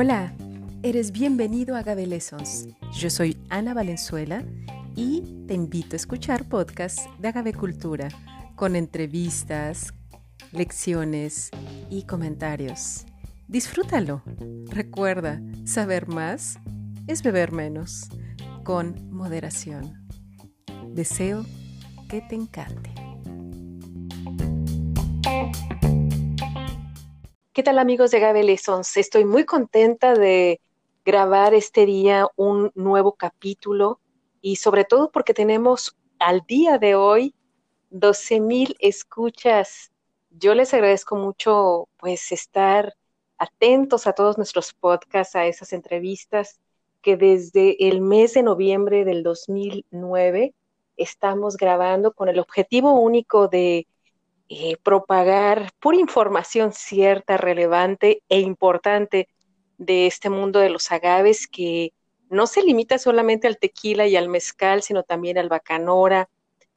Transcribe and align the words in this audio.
Hola, 0.00 0.32
eres 0.84 1.10
bienvenido 1.10 1.74
a 1.74 1.80
Agave 1.80 2.06
Lessons. 2.06 2.68
Yo 2.92 3.10
soy 3.10 3.36
Ana 3.48 3.74
Valenzuela 3.74 4.44
y 4.94 5.22
te 5.48 5.54
invito 5.54 5.96
a 5.96 5.96
escuchar 5.96 6.48
podcasts 6.48 7.08
de 7.18 7.26
Agave 7.26 7.52
Cultura 7.52 8.06
con 8.54 8.76
entrevistas, 8.76 9.92
lecciones 10.52 11.50
y 11.90 12.04
comentarios. 12.04 13.06
Disfrútalo. 13.48 14.22
Recuerda, 14.70 15.42
saber 15.64 16.06
más 16.06 16.60
es 17.08 17.24
beber 17.24 17.50
menos, 17.50 18.08
con 18.62 19.10
moderación. 19.10 20.06
Deseo 20.94 21.44
que 22.08 22.20
te 22.20 22.36
encante. 22.36 22.97
¿Qué 27.58 27.64
tal 27.64 27.80
amigos 27.80 28.12
de 28.12 28.20
Gabe 28.20 28.44
Lessons? 28.44 28.96
Estoy 28.96 29.24
muy 29.24 29.44
contenta 29.44 30.14
de 30.14 30.60
grabar 31.04 31.54
este 31.54 31.86
día 31.86 32.28
un 32.36 32.70
nuevo 32.76 33.16
capítulo 33.16 33.98
y 34.40 34.54
sobre 34.54 34.84
todo 34.84 35.10
porque 35.10 35.34
tenemos 35.34 35.96
al 36.20 36.42
día 36.46 36.78
de 36.78 36.94
hoy 36.94 37.34
12 37.90 38.38
mil 38.38 38.76
escuchas. 38.78 39.90
Yo 40.30 40.54
les 40.54 40.72
agradezco 40.72 41.16
mucho 41.16 41.88
pues 41.96 42.30
estar 42.30 42.94
atentos 43.38 44.06
a 44.06 44.12
todos 44.12 44.36
nuestros 44.36 44.72
podcasts, 44.72 45.34
a 45.34 45.46
esas 45.46 45.72
entrevistas 45.72 46.60
que 47.02 47.16
desde 47.16 47.88
el 47.88 48.02
mes 48.02 48.34
de 48.34 48.44
noviembre 48.44 49.04
del 49.04 49.24
2009 49.24 50.54
estamos 50.96 51.56
grabando 51.56 52.12
con 52.12 52.28
el 52.28 52.38
objetivo 52.38 52.92
único 52.92 53.48
de 53.48 53.88
eh, 54.48 54.76
propagar 54.82 55.70
pura 55.80 55.98
información 55.98 56.72
cierta, 56.72 57.36
relevante 57.36 58.22
e 58.28 58.40
importante 58.40 59.28
de 59.76 60.06
este 60.06 60.30
mundo 60.30 60.58
de 60.58 60.70
los 60.70 60.90
agaves 60.90 61.46
que 61.46 61.92
no 62.30 62.46
se 62.46 62.62
limita 62.62 62.98
solamente 62.98 63.46
al 63.46 63.58
tequila 63.58 64.06
y 64.06 64.16
al 64.16 64.28
mezcal, 64.28 64.82
sino 64.82 65.02
también 65.02 65.38
al 65.38 65.48
bacanora, 65.48 66.28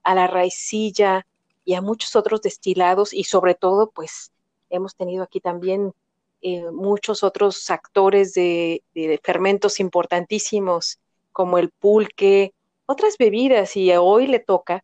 a 0.03 0.15
la 0.15 0.27
raicilla 0.27 1.25
y 1.65 1.73
a 1.73 1.81
muchos 1.81 2.15
otros 2.15 2.41
destilados. 2.41 3.13
Y 3.13 3.25
sobre 3.25 3.55
todo, 3.55 3.91
pues 3.91 4.31
hemos 4.69 4.95
tenido 4.95 5.23
aquí 5.23 5.39
también 5.39 5.93
eh, 6.41 6.71
muchos 6.71 7.23
otros 7.23 7.69
actores 7.69 8.33
de, 8.33 8.83
fermentos 9.23 9.79
importantísimos 9.79 10.99
como 11.31 11.57
el 11.57 11.69
pulque, 11.69 12.53
otras 12.85 13.17
bebidas 13.17 13.77
y 13.77 13.91
hoy 13.91 14.27
le 14.27 14.39
toca, 14.39 14.83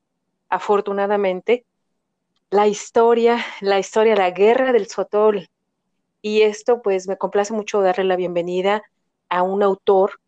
afortunadamente, 0.50 1.66
la 2.50 2.68
historia, 2.68 3.44
la 3.62 3.80
historia, 3.80 4.16
la 4.16 4.32
guerra 4.32 4.72
del 4.72 4.88
sotol. 4.88 5.50
Y 6.22 6.42
esto 6.42 6.82
pues 6.82 7.08
me 7.08 7.18
complace 7.18 7.54
mucho 7.54 7.82
darle 7.82 8.06
la 8.06 8.16
bienvenida 8.16 8.84
a 9.30 9.44
un 9.44 9.64
autor 9.64 10.20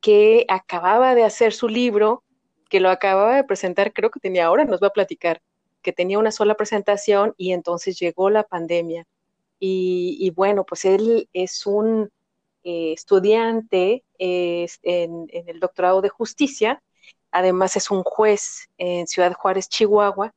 que 0.00 0.44
acababa 0.48 1.14
de 1.14 1.24
hacer 1.24 1.52
su 1.52 1.68
libro 1.68 2.22
que 2.68 2.80
lo 2.80 2.90
acababa 2.90 3.36
de 3.36 3.44
presentar, 3.44 3.92
creo 3.92 4.10
que 4.10 4.18
tenía 4.18 4.46
ahora, 4.46 4.64
nos 4.64 4.82
va 4.82 4.86
a 4.86 4.92
platicar, 4.92 5.42
que 5.82 5.92
tenía 5.92 6.18
una 6.18 6.32
sola 6.32 6.54
presentación 6.54 7.34
y 7.36 7.52
entonces 7.52 7.98
llegó 7.98 8.30
la 8.30 8.44
pandemia. 8.44 9.06
Y, 9.64 10.32
bueno, 10.34 10.64
pues 10.64 10.84
él 10.86 11.28
es 11.32 11.66
un 11.66 12.10
eh, 12.64 12.94
estudiante 12.94 14.02
en, 14.18 15.28
el 15.30 15.60
doctorado 15.60 16.00
de 16.00 16.08
justicia, 16.08 16.82
además 17.30 17.76
es 17.76 17.90
un 17.90 18.02
juez 18.02 18.70
en 18.78 19.06
Ciudad 19.06 19.34
Juárez, 19.34 19.68
Chihuahua, 19.68 20.34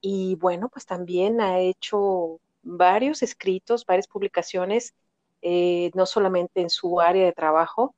y 0.00 0.36
bueno, 0.36 0.68
pues 0.68 0.86
también 0.86 1.40
ha 1.40 1.58
hecho 1.60 2.40
varios 2.62 3.22
escritos, 3.22 3.86
varias 3.86 4.06
publicaciones, 4.08 4.94
eh, 5.42 5.90
no 5.94 6.06
solamente 6.06 6.60
en 6.60 6.70
su 6.70 7.00
área 7.00 7.24
de 7.24 7.32
trabajo, 7.32 7.94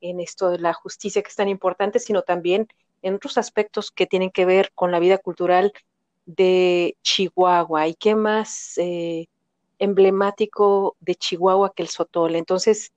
en 0.00 0.20
esto 0.20 0.50
de 0.50 0.58
la 0.58 0.74
justicia 0.74 1.22
que 1.22 1.28
es 1.28 1.36
tan 1.36 1.48
importante, 1.48 1.98
sino 1.98 2.22
también 2.22 2.68
en 3.02 3.14
otros 3.14 3.38
aspectos 3.38 3.90
que 3.90 4.06
tienen 4.06 4.30
que 4.30 4.44
ver 4.46 4.70
con 4.74 4.90
la 4.92 4.98
vida 4.98 5.18
cultural 5.18 5.72
de 6.26 6.96
Chihuahua. 7.02 7.88
¿Y 7.88 7.94
qué 7.94 8.14
más 8.14 8.78
eh, 8.78 9.28
emblemático 9.78 10.96
de 11.00 11.14
Chihuahua 11.16 11.72
que 11.74 11.82
el 11.82 11.88
Sotol? 11.88 12.36
Entonces, 12.36 12.92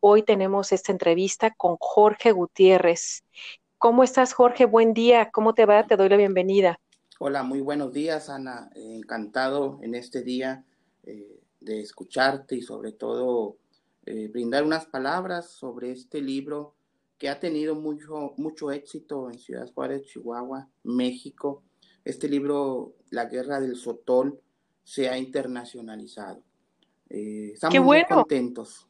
hoy 0.00 0.22
tenemos 0.22 0.72
esta 0.72 0.92
entrevista 0.92 1.52
con 1.54 1.76
Jorge 1.80 2.32
Gutiérrez. 2.32 3.24
¿Cómo 3.78 4.04
estás, 4.04 4.34
Jorge? 4.34 4.66
Buen 4.66 4.94
día. 4.94 5.30
¿Cómo 5.30 5.54
te 5.54 5.66
va? 5.66 5.86
Te 5.86 5.96
doy 5.96 6.08
la 6.08 6.16
bienvenida. 6.16 6.80
Hola, 7.20 7.44
muy 7.44 7.60
buenos 7.60 7.92
días, 7.92 8.28
Ana. 8.28 8.70
Encantado 8.74 9.78
en 9.82 9.94
este 9.94 10.22
día 10.22 10.64
eh, 11.04 11.40
de 11.60 11.80
escucharte 11.80 12.56
y 12.56 12.62
sobre 12.62 12.90
todo 12.90 13.56
eh, 14.04 14.26
brindar 14.26 14.64
unas 14.64 14.86
palabras 14.86 15.48
sobre 15.48 15.92
este 15.92 16.20
libro 16.20 16.74
que 17.16 17.28
ha 17.28 17.38
tenido 17.38 17.76
mucho, 17.76 18.34
mucho 18.36 18.72
éxito 18.72 19.30
en 19.30 19.38
Ciudad 19.38 19.72
Juárez, 19.72 20.02
Chihuahua, 20.06 20.68
México. 20.82 21.62
Este 22.04 22.28
libro, 22.28 22.96
La 23.10 23.26
Guerra 23.26 23.60
del 23.60 23.76
Sotol, 23.76 24.40
se 24.82 25.08
ha 25.08 25.16
internacionalizado. 25.16 26.42
Eh, 27.10 27.52
estamos 27.54 27.78
muy 27.78 28.04
contentos. 28.06 28.88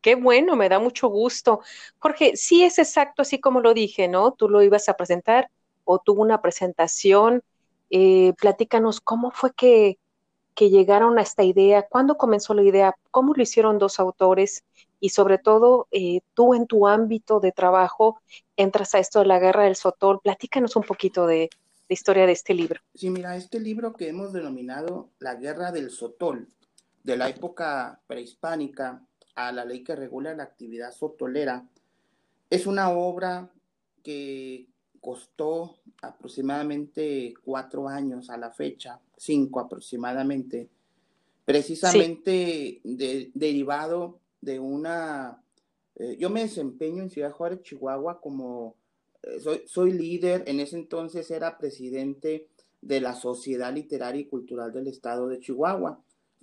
Qué 0.00 0.16
bueno, 0.16 0.56
me 0.56 0.68
da 0.68 0.80
mucho 0.80 1.06
gusto. 1.06 1.60
Jorge, 1.98 2.36
sí 2.36 2.64
es 2.64 2.80
exacto 2.80 3.22
así 3.22 3.38
como 3.38 3.60
lo 3.60 3.72
dije, 3.72 4.08
¿no? 4.08 4.32
Tú 4.32 4.48
lo 4.48 4.62
ibas 4.62 4.88
a 4.88 4.94
presentar 4.94 5.48
o 5.90 5.98
tuvo 5.98 6.20
una 6.20 6.42
presentación. 6.42 7.42
Eh, 7.88 8.34
platícanos 8.38 9.00
cómo 9.00 9.30
fue 9.30 9.54
que, 9.54 9.98
que 10.54 10.68
llegaron 10.68 11.18
a 11.18 11.22
esta 11.22 11.44
idea, 11.44 11.86
cuándo 11.88 12.18
comenzó 12.18 12.52
la 12.52 12.62
idea, 12.62 12.94
cómo 13.10 13.32
lo 13.32 13.42
hicieron 13.42 13.78
dos 13.78 13.98
autores 13.98 14.64
y 15.00 15.08
sobre 15.08 15.38
todo 15.38 15.88
eh, 15.90 16.20
tú 16.34 16.52
en 16.52 16.66
tu 16.66 16.86
ámbito 16.86 17.40
de 17.40 17.52
trabajo 17.52 18.20
entras 18.54 18.94
a 18.94 18.98
esto 18.98 19.20
de 19.20 19.26
la 19.26 19.38
guerra 19.38 19.64
del 19.64 19.76
Sotol. 19.76 20.20
Platícanos 20.22 20.76
un 20.76 20.82
poquito 20.82 21.26
de 21.26 21.48
la 21.88 21.94
historia 21.94 22.26
de 22.26 22.32
este 22.32 22.52
libro. 22.52 22.82
Sí, 22.94 23.08
mira, 23.08 23.34
este 23.34 23.58
libro 23.58 23.94
que 23.94 24.08
hemos 24.08 24.34
denominado 24.34 25.08
La 25.18 25.36
guerra 25.36 25.72
del 25.72 25.90
Sotol, 25.90 26.50
de 27.02 27.16
la 27.16 27.30
época 27.30 28.02
prehispánica 28.06 29.02
a 29.36 29.52
la 29.52 29.64
ley 29.64 29.82
que 29.82 29.96
regula 29.96 30.34
la 30.34 30.42
actividad 30.42 30.92
sotolera, 30.92 31.66
es 32.50 32.66
una 32.66 32.90
obra 32.90 33.50
que 34.02 34.66
costó 35.00 35.78
aproximadamente 36.02 37.34
cuatro 37.44 37.88
años 37.88 38.30
a 38.30 38.36
la 38.36 38.50
fecha, 38.50 39.00
cinco 39.16 39.60
aproximadamente, 39.60 40.68
precisamente 41.44 42.80
derivado 42.82 44.20
de 44.40 44.60
una... 44.60 45.42
Eh, 45.96 46.16
yo 46.18 46.30
me 46.30 46.42
desempeño 46.42 47.02
en 47.02 47.10
Ciudad 47.10 47.32
Juárez, 47.32 47.62
Chihuahua, 47.62 48.20
como 48.20 48.76
eh, 49.22 49.40
soy, 49.40 49.62
soy 49.66 49.92
líder, 49.92 50.44
en 50.46 50.60
ese 50.60 50.76
entonces 50.76 51.30
era 51.30 51.58
presidente 51.58 52.46
de 52.80 53.00
la 53.00 53.14
Sociedad 53.14 53.72
Literaria 53.72 54.20
y 54.20 54.26
Cultural 54.26 54.72
del 54.72 54.86
Estado 54.86 55.28
de 55.28 55.40
Chihuahua, 55.40 56.00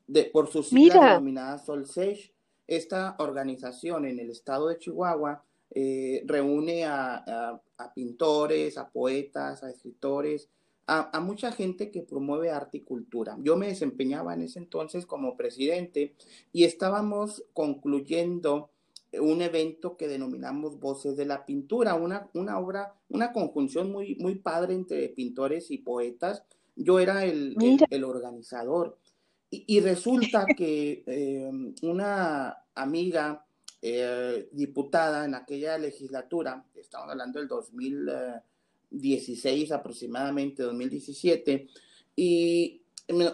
de, 0.08 0.26
por 0.26 0.50
su 0.50 0.64
sigla 0.64 1.06
denominada 1.06 1.58
Solsech. 1.58 2.34
Esta 2.68 3.16
organización 3.20 4.06
en 4.06 4.20
el 4.20 4.32
estado 4.32 4.70
de 4.70 4.80
Chihuahua 4.80 5.44
eh, 5.72 6.24
reúne 6.26 6.86
a, 6.86 7.62
a, 7.78 7.94
pintores, 7.94 8.78
a 8.78 8.90
poetas, 8.90 9.64
a 9.64 9.70
escritores, 9.70 10.50
a, 10.88 11.20
mucha 11.20 11.52
gente 11.52 11.90
que 11.92 12.02
promueve 12.02 12.52
arte 12.52 12.78
y 12.78 12.82
cultura. 12.82 13.38
Yo 13.42 13.58
me 13.58 13.68
desempeñaba 13.68 14.34
en 14.34 14.44
ese 14.44 14.60
entonces 14.60 15.06
como 15.06 15.36
presidente 15.36 16.16
y 16.52 16.64
estábamos 16.64 17.44
concluyendo 17.54 18.70
un 19.20 19.42
evento 19.42 19.98
que 19.98 20.08
denominamos 20.08 20.80
Voces 20.80 21.16
de 21.16 21.26
la 21.26 21.46
Pintura, 21.46 21.96
una, 21.96 22.30
una 22.34 22.60
obra, 22.60 22.94
una 23.10 23.32
conjunción 23.32 23.92
muy, 23.92 24.16
muy 24.16 24.36
padre 24.36 24.76
entre 24.76 25.10
pintores 25.10 25.72
y 25.72 25.80
poetas. 25.80 26.44
Yo 26.76 27.00
era 27.00 27.26
el, 27.26 27.56
el, 27.90 28.04
organizador. 28.04 28.98
Y, 29.50 29.80
resulta 29.80 30.46
que 30.46 31.04
eh, 31.08 31.50
una 31.82 32.58
amiga 32.74 33.46
eh, 33.82 34.50
diputada 34.52 35.26
en 35.26 35.36
aquella 35.36 35.78
legislatura, 35.78 36.66
estamos 36.76 37.10
hablando 37.10 37.40
del 37.40 37.48
2000, 37.48 38.10
16 38.92 39.72
aproximadamente, 39.72 40.64
2017, 40.64 41.68
y 42.16 42.82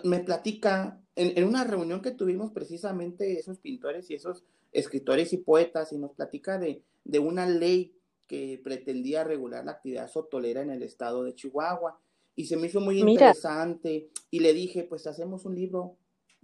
me, 0.04 0.20
platica 0.20 1.02
en, 1.16 1.44
una 1.46 1.64
reunión 1.64 2.02
que 2.02 2.12
tuvimos 2.12 2.52
precisamente 2.52 3.40
esos 3.40 3.60
pintores 3.60 4.10
y 4.10 4.16
esos 4.16 4.44
escritores 4.72 5.34
y 5.34 5.38
poetas, 5.38 5.94
y 5.94 5.98
nos 5.98 6.14
platica 6.14 6.58
de, 6.58 6.82
de 7.04 7.20
una 7.20 7.46
ley 7.46 7.94
que 8.28 8.60
pretendía 8.64 9.24
regular 9.24 9.66
la 9.66 9.74
actividad 9.74 10.10
sotolera 10.10 10.62
en 10.62 10.70
el 10.70 10.84
estado 10.84 11.24
de 11.24 11.36
Chihuahua. 11.36 12.00
Y 12.34 12.46
se 12.46 12.56
me 12.56 12.68
hizo 12.68 12.80
muy 12.80 13.00
interesante 13.00 14.10
y 14.30 14.40
le 14.40 14.54
dije, 14.54 14.84
pues 14.84 15.06
hacemos 15.06 15.46
un 15.46 15.54
libro, 15.54 15.98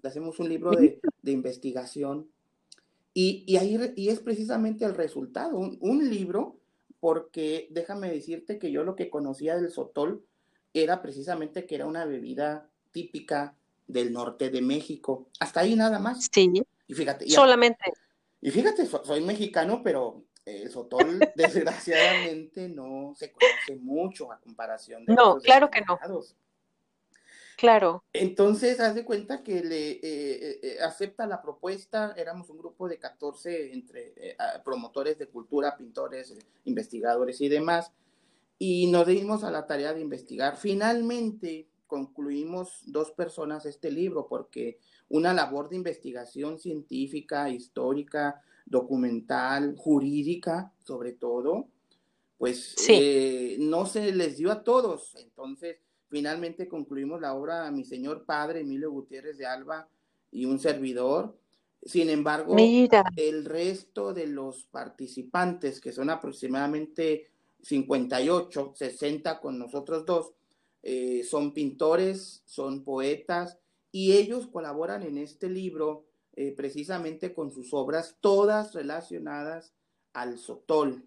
hacemos 0.03 0.37
un 0.39 0.49
libro 0.49 0.71
de, 0.71 0.99
de 1.21 1.31
investigación. 1.31 2.29
Y, 3.19 3.43
y, 3.47 3.57
ahí 3.57 3.93
y 3.95 4.09
es 4.09 4.19
precisamente 4.19 4.85
el 4.85 4.93
resultado, 4.93 5.57
un, 5.57 5.79
un 5.81 6.07
libro 6.07 6.59
porque 6.99 7.67
déjame 7.71 8.11
decirte 8.11 8.59
que 8.59 8.71
yo 8.71 8.83
lo 8.83 8.95
que 8.95 9.09
conocía 9.09 9.55
del 9.55 9.71
sotol 9.71 10.23
era 10.71 11.01
precisamente 11.01 11.65
que 11.65 11.73
era 11.73 11.87
una 11.87 12.05
bebida 12.05 12.69
típica 12.91 13.55
del 13.87 14.13
norte 14.13 14.51
de 14.51 14.61
México. 14.61 15.29
Hasta 15.39 15.61
ahí 15.61 15.75
nada 15.75 15.97
más. 15.97 16.27
Sí. 16.31 16.63
Y 16.85 16.93
fíjate. 16.93 17.27
Solamente. 17.27 17.91
Y 18.39 18.51
fíjate, 18.51 18.85
soy 18.85 19.21
mexicano, 19.21 19.81
pero 19.83 20.23
el 20.45 20.69
Sotol 20.69 21.19
desgraciadamente 21.35 22.69
no 22.69 23.13
se 23.15 23.31
conoce 23.31 23.81
mucho 23.81 24.31
a 24.31 24.39
comparación 24.39 25.05
de 25.05 25.15
No, 25.15 25.39
claro 25.39 25.71
que 25.71 25.81
no. 25.81 25.97
Claro. 27.57 28.03
Entonces, 28.13 28.79
haz 28.79 28.93
de 28.93 29.03
cuenta 29.03 29.41
que 29.41 29.63
le 29.63 29.89
eh, 29.93 29.99
eh, 30.03 30.59
eh, 30.61 30.77
acepta 30.79 31.25
la 31.25 31.41
propuesta. 31.41 32.13
Éramos 32.15 32.51
un 32.51 32.59
grupo 32.59 32.87
de 32.87 32.99
14 32.99 33.73
entre 33.73 34.13
promotores 34.63 35.17
de 35.17 35.27
cultura, 35.27 35.75
pintores, 35.75 36.35
investigadores 36.65 37.41
y 37.41 37.49
demás. 37.49 37.91
Y 38.59 38.91
nos 38.91 39.07
dimos 39.07 39.43
a 39.43 39.49
la 39.49 39.65
tarea 39.65 39.91
de 39.95 40.01
investigar. 40.01 40.55
Finalmente 40.55 41.67
concluimos 41.87 42.83
dos 42.85 43.11
personas 43.11 43.65
este 43.65 43.89
libro 43.89 44.27
porque 44.27 44.77
una 45.09 45.33
labor 45.33 45.67
de 45.69 45.77
investigación 45.77 46.59
científica, 46.59 47.49
histórica, 47.49 48.39
documental, 48.67 49.75
jurídica, 49.75 50.73
sobre 50.83 51.13
todo, 51.13 51.69
pues 52.37 52.75
no 53.57 53.87
se 53.87 54.11
les 54.11 54.37
dio 54.37 54.51
a 54.51 54.63
todos. 54.63 55.15
Entonces, 55.15 55.77
Finalmente 56.09 56.67
concluimos 56.67 57.19
la 57.19 57.33
obra 57.33 57.69
Mi 57.71 57.83
Señor 57.83 58.25
Padre, 58.25 58.61
Emilio 58.61 58.91
Gutiérrez 58.91 59.37
de 59.37 59.45
Alba 59.45 59.87
y 60.31 60.45
un 60.45 60.59
servidor. 60.59 61.37
Sin 61.83 62.09
embargo, 62.09 62.55
el 63.15 63.45
resto 63.45 64.13
de 64.13 64.27
los 64.27 64.65
participantes, 64.65 65.79
que 65.79 65.91
son 65.91 66.09
aproximadamente 66.09 67.29
58, 67.61 68.73
60 68.75 69.39
con 69.39 69.59
nosotros 69.59 70.05
dos, 70.05 70.33
eh, 70.83 71.23
son 71.23 71.53
pintores, 71.53 72.41
son 72.45 72.83
poetas, 72.83 73.57
y 73.91 74.13
ellos 74.13 74.47
colaboran 74.47 75.03
en 75.03 75.17
este 75.17 75.49
libro 75.49 76.05
eh, 76.35 76.53
precisamente 76.55 77.33
con 77.33 77.51
sus 77.51 77.73
obras, 77.73 78.17
todas 78.21 78.73
relacionadas 78.73 79.73
al 80.13 80.37
Sotol 80.37 81.03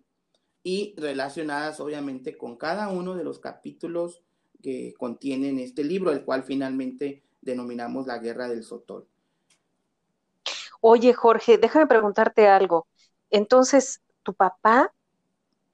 y 0.63 0.95
relacionadas 0.97 1.81
obviamente 1.81 2.37
con 2.37 2.57
cada 2.57 2.89
uno 2.89 3.15
de 3.15 3.25
los 3.25 3.39
capítulos 3.39 4.23
que 4.61 4.95
contienen 4.99 5.59
este 5.59 5.85
libro, 5.85 6.13
el 6.13 6.25
cual 6.25 6.43
finalmente 6.43 7.23
denominamos 7.41 8.07
la 8.07 8.19
Guerra 8.19 8.49
del 8.49 8.63
Sotol. 8.63 9.07
Oye, 10.81 11.13
Jorge, 11.13 11.59
déjame 11.59 11.87
preguntarte 11.87 12.49
algo. 12.49 12.87
Entonces, 13.31 14.01
tu 14.23 14.35
papá, 14.35 14.93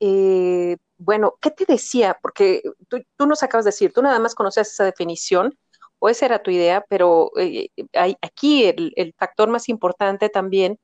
eh, 0.01 0.77
bueno, 0.99 1.35
¿qué 1.41 1.51
te 1.51 1.65
decía? 1.65 2.19
Porque 2.21 2.63
tú, 2.89 3.03
tú, 3.17 3.27
nos 3.27 3.43
acabas 3.43 3.65
de 3.65 3.71
decir, 3.71 3.93
tú 3.93 4.03
nada 4.03 4.19
más 4.19 4.35
conocías 4.35 4.69
esa 4.73 4.85
definición, 4.85 5.57
o 5.99 6.09
esa 6.09 6.27
era 6.27 6.43
tu 6.43 6.51
idea, 6.51 6.85
pero 6.89 7.31
eh, 7.39 7.71
hay, 7.93 8.17
aquí 8.21 8.65
el, 8.65 9.15
factor 9.19 9.49
más 9.49 9.69
importante 9.69 10.29
también 10.29 10.79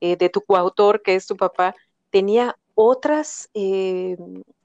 eh, 0.00 0.16
de 0.16 0.28
tu 0.28 0.40
coautor, 0.42 1.02
que 1.02 1.14
es 1.14 1.26
tu 1.26 1.36
papá, 1.36 1.74
tenía 2.10 2.56
otras 2.74 3.50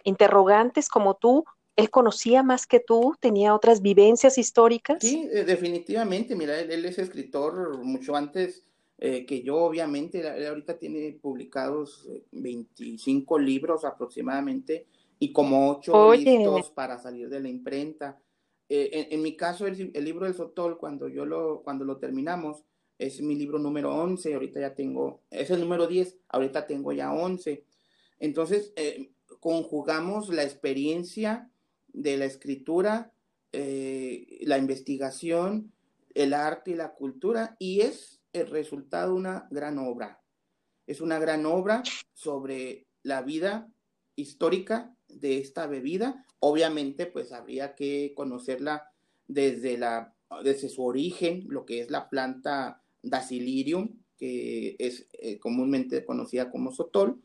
interrogantes 0.04 0.90
como 0.90 1.16
tú 1.16 1.46
él 1.82 1.90
conocía 1.90 2.44
más 2.44 2.68
que 2.68 2.80
tú, 2.80 3.16
tenía 3.20 3.56
otras 3.56 3.82
vivencias 3.82 4.38
históricas. 4.38 4.98
Sí, 5.02 5.28
eh, 5.32 5.44
definitivamente, 5.44 6.36
mira, 6.36 6.60
él, 6.60 6.86
es 6.86 7.00
escritor 7.00 7.84
mucho 7.84 8.16
antes 8.16 8.64
eh, 9.00 9.26
que 9.26 9.42
yo, 9.42 9.58
obviamente, 9.58 10.20
él 10.20 10.48
ahorita 10.48 10.78
tiene 10.78 11.18
publicados 11.20 12.08
25 12.32 13.38
eh, 13.38 13.42
libros 13.42 13.84
aproximadamente 13.84 14.86
y 15.18 15.32
como 15.32 15.72
8 15.72 16.14
listos 16.14 16.70
para 16.72 17.00
salir 17.00 17.30
de 17.30 17.40
la 17.40 17.50
imprenta. 17.50 18.20
en, 18.70 19.22
mi 19.22 19.36
caso, 19.36 19.66
el, 19.66 19.92
libro 20.06 20.26
del 20.26 20.36
Sotol, 20.36 20.78
cuando 20.78 21.08
yo 21.08 21.26
lo, 21.26 21.62
cuando 21.64 21.84
lo 21.84 21.98
terminamos, 21.98 22.64
es 22.98 23.22
mi 23.22 23.36
libro 23.36 23.58
número 23.58 23.96
11, 23.96 24.36
ahorita 24.36 24.60
ya 24.60 24.76
tengo, 24.76 25.22
es 25.32 25.50
el 25.50 25.60
número 25.60 25.88
10, 25.88 26.18
ahorita 26.30 26.68
tengo 26.68 26.94
ya 26.94 27.12
11. 27.12 27.66
Entonces, 28.20 28.72
conjugamos 29.40 30.30
la 30.30 30.44
experiencia 30.44 31.51
de 31.94 32.18
la 32.18 32.26
escritura, 32.26 33.12
eh, 33.52 34.40
la 34.42 34.58
investigación, 34.58 35.72
el 36.14 36.34
arte 36.34 36.72
y 36.72 36.76
la 36.76 36.94
cultura, 36.94 37.56
y 37.60 37.82
es 37.82 38.22
el 38.34 38.48
resultado 38.48 39.14
de 39.14 39.20
una 39.20 39.48
gran 39.52 39.78
obra. 39.78 40.22
Es 40.88 41.02
una 41.02 41.20
gran 41.20 41.46
obra 41.46 41.84
sobre 42.14 42.88
la 43.04 43.22
vida 43.22 43.70
histórica 44.16 44.96
de 45.08 45.38
esta 45.38 45.68
bebida. 45.68 46.26
Obviamente, 46.40 47.06
pues 47.06 47.32
habría 47.32 47.76
que 47.76 48.14
conocerla 48.16 48.92
desde, 49.28 49.78
la, 49.78 50.14
desde 50.44 50.70
su 50.70 50.84
origen, 50.84 51.46
lo 51.48 51.66
que 51.66 51.82
es 51.82 51.92
la 51.92 52.10
planta 52.10 52.82
Dacilirium, 53.04 54.02
que 54.18 54.76
es 54.80 55.08
eh, 55.14 55.40
comúnmente 55.40 56.06
conocida 56.06 56.52
como 56.52 56.72
sotol. 56.72 57.22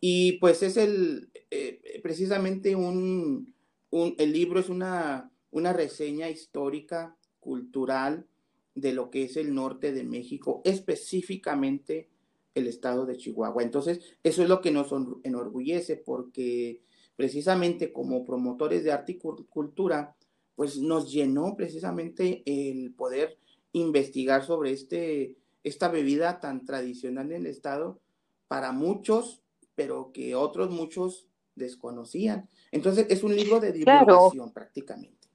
Y 0.00 0.32
pues 0.38 0.62
es 0.62 0.76
el, 0.76 1.30
eh, 1.50 2.00
precisamente 2.02 2.74
un, 2.74 3.54
el 3.92 4.32
libro 4.32 4.58
es 4.58 4.68
una, 4.68 5.30
una 5.50 5.72
reseña 5.72 6.30
histórica, 6.30 7.16
cultural, 7.40 8.26
de 8.74 8.92
lo 8.92 9.10
que 9.10 9.24
es 9.24 9.36
el 9.36 9.54
norte 9.54 9.92
de 9.92 10.04
México, 10.04 10.62
específicamente 10.64 12.08
el 12.54 12.66
estado 12.66 13.06
de 13.06 13.16
Chihuahua. 13.16 13.62
Entonces, 13.62 14.00
eso 14.22 14.42
es 14.42 14.48
lo 14.48 14.60
que 14.60 14.70
nos 14.70 14.92
enorgullece 15.24 15.96
porque 15.96 16.80
precisamente 17.16 17.92
como 17.92 18.24
promotores 18.24 18.84
de 18.84 18.92
arte 18.92 19.12
y 19.12 19.18
cultura, 19.18 20.16
pues 20.54 20.78
nos 20.78 21.12
llenó 21.12 21.54
precisamente 21.56 22.42
el 22.46 22.92
poder 22.94 23.38
investigar 23.72 24.44
sobre 24.44 24.72
este, 24.72 25.36
esta 25.64 25.88
bebida 25.88 26.40
tan 26.40 26.64
tradicional 26.64 27.32
en 27.32 27.42
el 27.42 27.46
estado 27.46 28.00
para 28.48 28.72
muchos, 28.72 29.42
pero 29.74 30.12
que 30.12 30.34
otros 30.34 30.70
muchos 30.70 31.26
desconocían. 31.54 32.48
Entonces 32.72 33.06
es 33.10 33.22
un 33.22 33.36
libro 33.36 33.60
de 33.60 33.70
divulgación 33.70 34.50
prácticamente. 34.52 35.28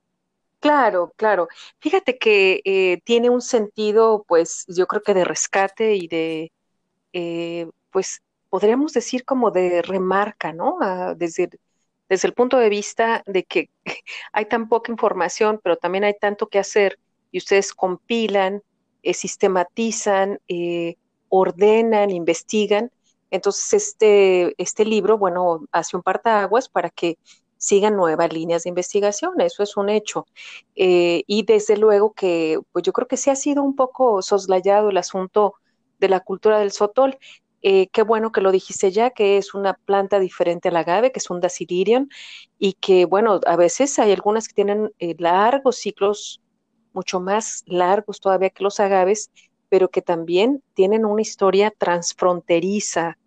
Claro, 0.60 1.14
claro. 1.16 1.48
Fíjate 1.80 2.18
que 2.18 2.62
eh, 2.66 3.00
tiene 3.06 3.30
un 3.30 3.42
sentido, 3.42 4.26
pues 4.28 4.66
yo 4.68 4.88
creo 4.88 5.04
que 5.04 5.14
de 5.14 5.24
rescate 5.24 5.96
y 5.96 6.08
de, 6.08 6.52
eh, 7.14 7.70
pues 7.92 8.24
podríamos 8.50 8.92
decir 8.94 9.24
como 9.24 9.52
de 9.52 9.84
remarca, 9.84 10.52
¿no? 10.54 10.78
Ah, 10.82 11.14
desde, 11.16 11.50
desde 12.10 12.28
el 12.28 12.34
punto 12.34 12.58
de 12.58 12.70
vista 12.70 13.24
de 13.28 13.44
que 13.44 13.70
hay 14.34 14.46
tan 14.46 14.68
poca 14.68 14.92
información, 14.92 15.60
pero 15.64 15.78
también 15.78 16.04
hay 16.04 16.16
tanto 16.20 16.48
que 16.48 16.58
hacer 16.58 16.98
y 17.32 17.38
ustedes 17.38 17.72
compilan, 17.72 18.64
eh, 19.04 19.14
sistematizan, 19.14 20.40
ordenan, 21.30 22.10
investigan 22.10 22.92
entonces, 23.32 23.74
este, 23.74 24.56
este 24.62 24.86
libro, 24.86 25.18
bueno, 25.18 25.66
hace 25.72 25.98
un 25.98 26.04
partaguas 26.04 26.70
para 26.70 26.90
que 26.90 27.18
sigan 27.58 27.96
nuevas 27.96 28.32
líneas 28.32 28.64
de 28.64 28.70
investigación, 28.70 29.40
eso 29.42 29.64
es 29.64 29.78
un 29.78 29.90
hecho. 29.90 30.26
Eh, 30.76 31.24
y 31.28 31.44
desde 31.44 31.78
luego 31.78 32.14
que, 32.14 32.60
pues 32.72 32.84
yo 32.84 32.94
creo 32.94 33.08
que 33.08 33.18
sí 33.18 33.30
ha 33.30 33.36
sido 33.36 33.64
un 33.64 33.76
poco 33.76 34.22
soslayado 34.22 34.90
el 34.90 34.98
asunto 34.98 35.56
de 36.00 36.10
la 36.10 36.20
cultura 36.22 36.60
del 36.60 36.72
sotol. 36.72 37.18
Eh, 37.64 37.88
qué 37.90 38.04
bueno 38.04 38.32
que 38.32 38.42
lo 38.42 38.52
dijiste 38.52 38.92
ya, 38.92 39.10
que 39.10 39.38
es 39.38 39.54
una 39.54 39.74
planta 39.74 40.20
diferente 40.20 40.70
al 40.70 40.78
agave, 40.78 41.12
que 41.12 41.20
es 41.20 41.30
un 41.30 41.42
dacilirium, 41.42 42.08
y 42.60 42.74
que, 42.74 43.06
bueno, 43.06 43.40
a 43.46 43.56
veces 43.56 43.98
hay 44.00 44.12
algunas 44.12 44.48
que 44.48 44.54
tienen 44.54 44.92
eh, 45.00 45.16
largos 45.18 45.78
ciclos, 45.78 46.42
mucho 46.94 47.20
más 47.20 47.64
largos 47.66 48.20
todavía 48.20 48.50
que 48.52 48.64
los 48.64 48.80
agaves, 48.80 49.32
pero 49.70 49.90
que 49.90 50.02
también 50.02 50.64
tienen 50.74 51.06
una 51.06 51.22
historia 51.22 51.72
transfronteriza, 51.78 53.18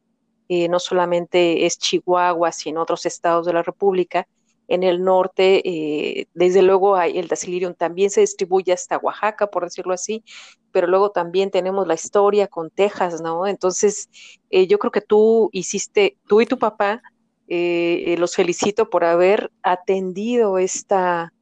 eh, 0.48 0.68
no 0.68 0.78
solamente 0.78 1.66
es 1.66 1.78
Chihuahua, 1.78 2.52
sino 2.52 2.82
otros 2.82 3.06
estados 3.06 3.46
de 3.46 3.52
la 3.52 3.62
República. 3.62 4.26
En 4.68 4.82
el 4.82 5.02
norte, 5.02 5.62
eh, 5.64 6.26
desde 6.34 6.62
luego, 6.62 6.96
hay, 6.96 7.18
el 7.18 7.28
Dacilirium 7.28 7.74
también 7.74 8.10
se 8.10 8.20
distribuye 8.20 8.72
hasta 8.72 8.98
Oaxaca, 8.98 9.48
por 9.48 9.64
decirlo 9.64 9.92
así, 9.92 10.24
pero 10.72 10.86
luego 10.86 11.10
también 11.10 11.50
tenemos 11.50 11.86
la 11.86 11.94
historia 11.94 12.46
con 12.46 12.70
Texas, 12.70 13.20
¿no? 13.20 13.46
Entonces, 13.46 14.08
eh, 14.50 14.66
yo 14.66 14.78
creo 14.78 14.92
que 14.92 15.00
tú 15.00 15.50
hiciste, 15.52 16.16
tú 16.26 16.40
y 16.40 16.46
tu 16.46 16.58
papá, 16.58 17.02
los 17.52 18.36
felicito 18.36 18.90
por 18.90 19.02
haber 19.02 19.50
atendido 19.64 20.58
esta, 20.58 21.32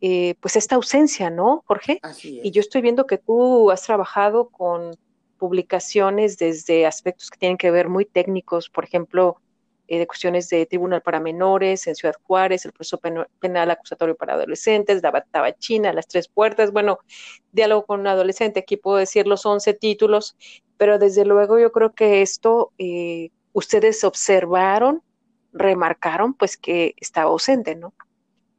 eh, 0.00 0.34
pues 0.40 0.56
esta 0.56 0.74
ausencia, 0.74 1.30
¿no, 1.30 1.62
Jorge? 1.66 2.00
Y 2.22 2.50
yo 2.50 2.60
estoy 2.60 2.82
viendo 2.82 3.06
que 3.06 3.18
tú 3.18 3.70
has 3.70 3.82
trabajado 3.82 4.48
con 4.48 4.96
publicaciones 5.38 6.38
desde 6.38 6.86
aspectos 6.86 7.30
que 7.30 7.38
tienen 7.38 7.58
que 7.58 7.70
ver 7.70 7.88
muy 7.88 8.04
técnicos, 8.04 8.68
por 8.68 8.84
ejemplo, 8.84 9.40
eh, 9.88 9.98
de 9.98 10.06
cuestiones 10.06 10.48
de 10.48 10.66
tribunal 10.66 11.00
para 11.00 11.20
menores 11.20 11.86
en 11.86 11.94
Ciudad 11.94 12.16
Juárez, 12.24 12.64
el 12.64 12.72
proceso 12.72 12.98
penal 13.38 13.70
acusatorio 13.70 14.16
para 14.16 14.34
adolescentes, 14.34 15.00
la 15.02 15.56
China, 15.58 15.92
las 15.92 16.08
tres 16.08 16.26
puertas, 16.26 16.72
bueno, 16.72 16.98
diálogo 17.52 17.86
con 17.86 18.00
un 18.00 18.08
adolescente, 18.08 18.60
aquí 18.60 18.76
puedo 18.76 18.96
decir 18.96 19.26
los 19.28 19.46
11 19.46 19.74
títulos, 19.74 20.36
pero 20.76 20.98
desde 20.98 21.24
luego 21.24 21.58
yo 21.58 21.70
creo 21.70 21.94
que 21.94 22.20
esto 22.20 22.72
eh, 22.78 23.30
ustedes 23.52 24.02
observaron, 24.02 25.02
remarcaron, 25.52 26.34
pues 26.34 26.56
que 26.56 26.94
estaba 27.00 27.30
ausente, 27.30 27.76
¿no? 27.76 27.94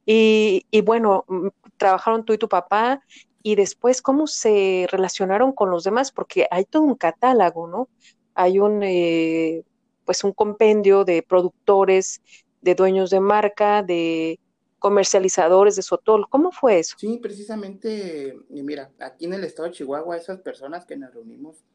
Y, 0.10 0.82
bueno, 0.86 1.26
mm, 1.28 1.48
trabajaron 1.76 2.24
tú 2.24 2.32
y 2.32 2.38
tu 2.38 2.48
papá 2.48 3.02
y 3.44 3.56
después 3.56 4.02
cómo 4.02 4.26
se 4.26 4.88
relacionaron 4.90 5.52
con 5.52 5.70
los 5.70 5.84
demás, 5.84 6.14
porque 6.14 6.48
hay 6.50 6.64
todo 6.64 6.84
un 6.84 6.96
catálogo, 6.96 7.68
¿no? 7.68 7.90
Hay 8.34 8.60
un, 8.60 8.82
eh, 8.84 9.64
pues 10.06 10.24
un 10.24 10.32
compendio 10.32 11.04
de 11.04 11.24
productores, 11.24 12.22
de 12.62 12.74
dueños 12.74 13.10
de 13.10 13.20
marca, 13.20 13.84
de 13.84 14.40
comercializadores 14.80 15.76
de 15.76 15.82
Sotol. 15.82 16.30
¿Cómo 16.30 16.52
fue 16.54 16.80
eso? 16.80 16.96
Sí, 16.98 17.20
precisamente, 17.22 18.38
mira, 18.50 18.92
aquí 19.00 19.26
en 19.26 19.34
el 19.34 19.44
estado 19.44 19.68
de 19.68 19.76
Chihuahua, 19.76 20.16
esas 20.16 20.40
personas 20.40 20.86
que 20.86 20.96
nos 20.96 21.14
reunimos 21.14 21.66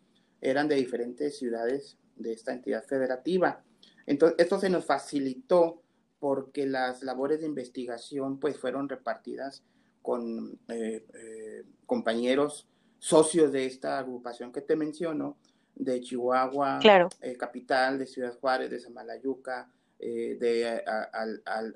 eran 0.41 0.69
de 0.69 0.77
diferentes 0.77 1.39
ciudades 1.39 1.99
de 2.17 2.33
esta 2.33 2.53
entidad 2.53 2.83
federativa. 2.85 3.63
Entonces, 4.07 4.39
esto 4.39 4.59
se 4.59 4.71
nos 4.71 4.87
facilitó 4.87 5.82
porque 6.23 6.67
las 6.67 7.03
labores 7.03 7.41
de 7.41 7.49
investigación 7.49 8.39
pues 8.39 8.57
fueron 8.57 8.89
repartidas 8.89 9.65
con 10.03 10.57
eh, 10.69 11.05
eh, 11.15 11.65
compañeros 11.85 12.69
socios 13.01 13.51
de 13.51 13.67
esta 13.67 13.99
agrupación 13.99 14.53
que 14.53 14.61
te 14.61 14.77
menciono, 14.77 15.37
de 15.75 16.01
Chihuahua, 16.01 16.79
eh, 17.21 17.37
capital, 17.37 17.99
de 17.99 18.07
Ciudad 18.07 18.39
Juárez, 18.39 18.71
de 18.71 18.79
Samalayuca, 18.79 19.69
de 19.99 20.85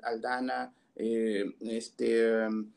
Aldana, 0.01 0.73
este, 0.95 2.47
um, 2.47 2.71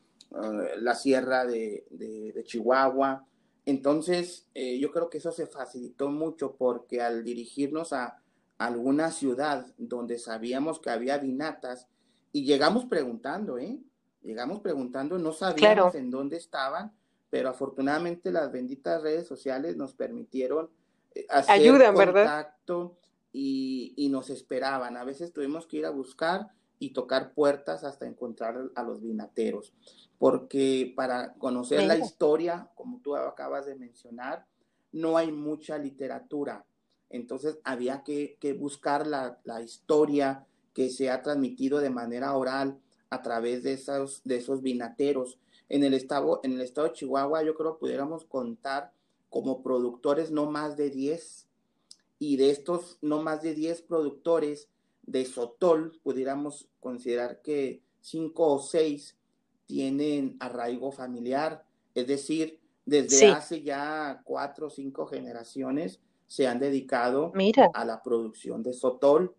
la 0.77 0.93
sierra 0.93 1.45
de, 1.45 1.85
de 1.89 2.43
Chihuahua. 2.43 3.25
Entonces, 3.65 4.45
yo 4.53 4.91
creo 4.91 5.09
que 5.09 5.19
eso 5.19 5.31
se 5.31 5.47
facilitó 5.47 6.09
mucho 6.09 6.57
porque 6.57 7.01
al 7.01 7.23
dirigirnos 7.23 7.93
a 7.93 8.20
alguna 8.65 9.11
ciudad 9.11 9.65
donde 9.77 10.19
sabíamos 10.19 10.79
que 10.79 10.89
había 10.89 11.17
vinatas 11.17 11.87
y 12.31 12.45
llegamos 12.45 12.85
preguntando, 12.85 13.57
¿eh? 13.57 13.79
Llegamos 14.21 14.59
preguntando, 14.59 15.17
no 15.17 15.33
sabíamos 15.33 15.95
en 15.95 16.11
dónde 16.11 16.37
estaban, 16.37 16.93
pero 17.29 17.49
afortunadamente 17.49 18.31
las 18.31 18.51
benditas 18.51 19.01
redes 19.01 19.25
sociales 19.25 19.77
nos 19.77 19.93
permitieron 19.93 20.69
eh, 21.15 21.25
hacer 21.29 21.93
contacto 21.93 22.97
Y, 23.33 23.93
y, 23.95 24.09
nos 24.09 24.29
esperaban. 24.29 24.97
A 24.97 25.05
veces 25.05 25.31
tuvimos 25.31 25.65
que 25.65 25.77
ir 25.77 25.85
a 25.85 25.89
buscar 25.89 26.49
y 26.79 26.91
tocar 26.91 27.33
puertas 27.33 27.83
hasta 27.83 28.05
encontrar 28.05 28.71
a 28.75 28.83
los 28.83 29.01
vinateros, 29.01 29.73
porque 30.19 30.93
para 30.95 31.33
conocer 31.35 31.83
la 31.83 31.97
historia, 31.97 32.69
como 32.75 32.99
tú 33.01 33.15
acabas 33.15 33.65
de 33.65 33.75
mencionar, 33.75 34.45
no 34.91 35.17
hay 35.17 35.31
mucha 35.31 35.77
literatura. 35.77 36.65
Entonces 37.11 37.59
había 37.63 38.03
que, 38.03 38.37
que 38.39 38.53
buscar 38.53 39.05
la, 39.05 39.39
la 39.43 39.61
historia 39.61 40.45
que 40.73 40.89
se 40.89 41.09
ha 41.09 41.21
transmitido 41.21 41.79
de 41.79 41.89
manera 41.89 42.35
oral 42.35 42.79
a 43.09 43.21
través 43.21 43.63
de 43.63 43.73
esos, 43.73 44.21
de 44.23 44.37
esos 44.37 44.61
vinateros. 44.61 45.37
En 45.69 45.83
el, 45.83 45.93
estado, 45.93 46.39
en 46.43 46.53
el 46.53 46.61
estado 46.61 46.87
de 46.87 46.93
Chihuahua 46.93 47.43
yo 47.43 47.55
creo 47.55 47.73
que 47.73 47.79
pudiéramos 47.81 48.25
contar 48.25 48.91
como 49.29 49.61
productores 49.61 50.31
no 50.31 50.49
más 50.49 50.75
de 50.75 50.89
10 50.89 51.47
y 52.19 52.37
de 52.37 52.51
estos 52.51 52.97
no 53.01 53.21
más 53.21 53.41
de 53.41 53.53
10 53.53 53.81
productores 53.83 54.67
de 55.03 55.25
Sotol 55.25 55.99
pudiéramos 56.03 56.67
considerar 56.79 57.41
que 57.41 57.81
5 58.01 58.47
o 58.47 58.59
6 58.59 59.15
tienen 59.65 60.35
arraigo 60.39 60.91
familiar, 60.91 61.63
es 61.95 62.07
decir, 62.07 62.59
desde 62.85 63.27
hace 63.27 63.61
ya 63.61 64.21
cuatro 64.25 64.67
o 64.67 64.69
cinco 64.69 65.05
generaciones 65.05 66.01
se 66.31 66.47
han 66.47 66.59
dedicado 66.59 67.33
a 67.73 67.83
la 67.83 68.01
producción 68.01 68.63
de 68.63 68.71
Sotol. 68.71 69.35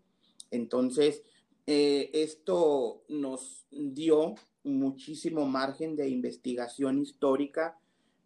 Entonces, 0.51 1.23
eh, 1.67 2.11
esto 2.13 3.03
nos 3.09 3.67
dio 3.71 4.35
muchísimo 4.63 5.47
margen 5.47 5.97
de 5.97 6.11
investigación 6.11 6.99
histórica 6.99 7.79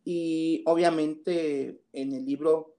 y 0.05 0.65
obviamente 0.67 1.81
en 1.93 2.13
el 2.13 2.25
libro 2.25 2.75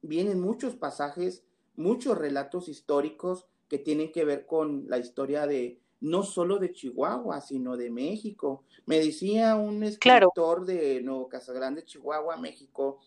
vienen 0.00 0.40
muchos 0.40 0.74
pasajes, 0.74 1.44
muchos 1.76 2.16
relatos 2.16 2.70
históricos 2.70 3.44
que 3.68 3.76
tienen 3.76 4.12
que 4.12 4.24
ver 4.24 4.46
con 4.46 4.86
la 4.88 4.96
historia 4.96 5.46
de 5.46 5.78
no 6.00 6.22
solo 6.22 6.58
de 6.58 6.72
Chihuahua, 6.72 7.42
sino 7.42 7.76
de 7.76 7.90
México. 7.90 8.64
Me 8.86 9.00
decía 9.00 9.56
un 9.56 9.82
escritor 9.82 10.64
de 10.64 11.02
Nuevo 11.02 11.28
Casagrande, 11.28 11.84
Chihuahua, 11.84 12.38
México, 12.38 13.00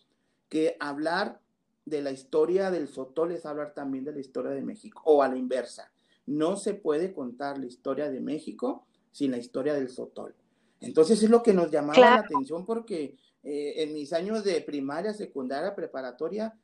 que 0.48 0.76
hablar 0.78 1.40
de 1.90 2.02
la 2.02 2.12
historia 2.12 2.70
del 2.70 2.88
Sotol 2.88 3.32
es 3.32 3.44
hablar 3.44 3.74
también 3.74 4.04
de 4.04 4.12
la 4.12 4.20
historia 4.20 4.52
de 4.52 4.62
México, 4.62 5.02
o 5.04 5.22
a 5.22 5.28
la 5.28 5.36
inversa. 5.36 5.92
No 6.26 6.56
se 6.56 6.74
puede 6.74 7.12
contar 7.12 7.58
la 7.58 7.66
historia 7.66 8.10
de 8.10 8.20
México 8.20 8.86
sin 9.10 9.32
la 9.32 9.38
historia 9.38 9.74
del 9.74 9.88
Sotol. 9.88 10.34
Entonces 10.80 11.22
es 11.22 11.28
lo 11.28 11.42
que 11.42 11.52
nos 11.52 11.70
llamaba 11.70 11.98
la 11.98 12.14
atención 12.16 12.64
porque 12.64 13.16
eh, 13.42 13.74
en 13.82 13.92
mis 13.92 14.12
años 14.12 14.44
de 14.44 14.60
primaria, 14.60 15.12
secundaria, 15.12 15.74
preparatoria, 15.74 16.54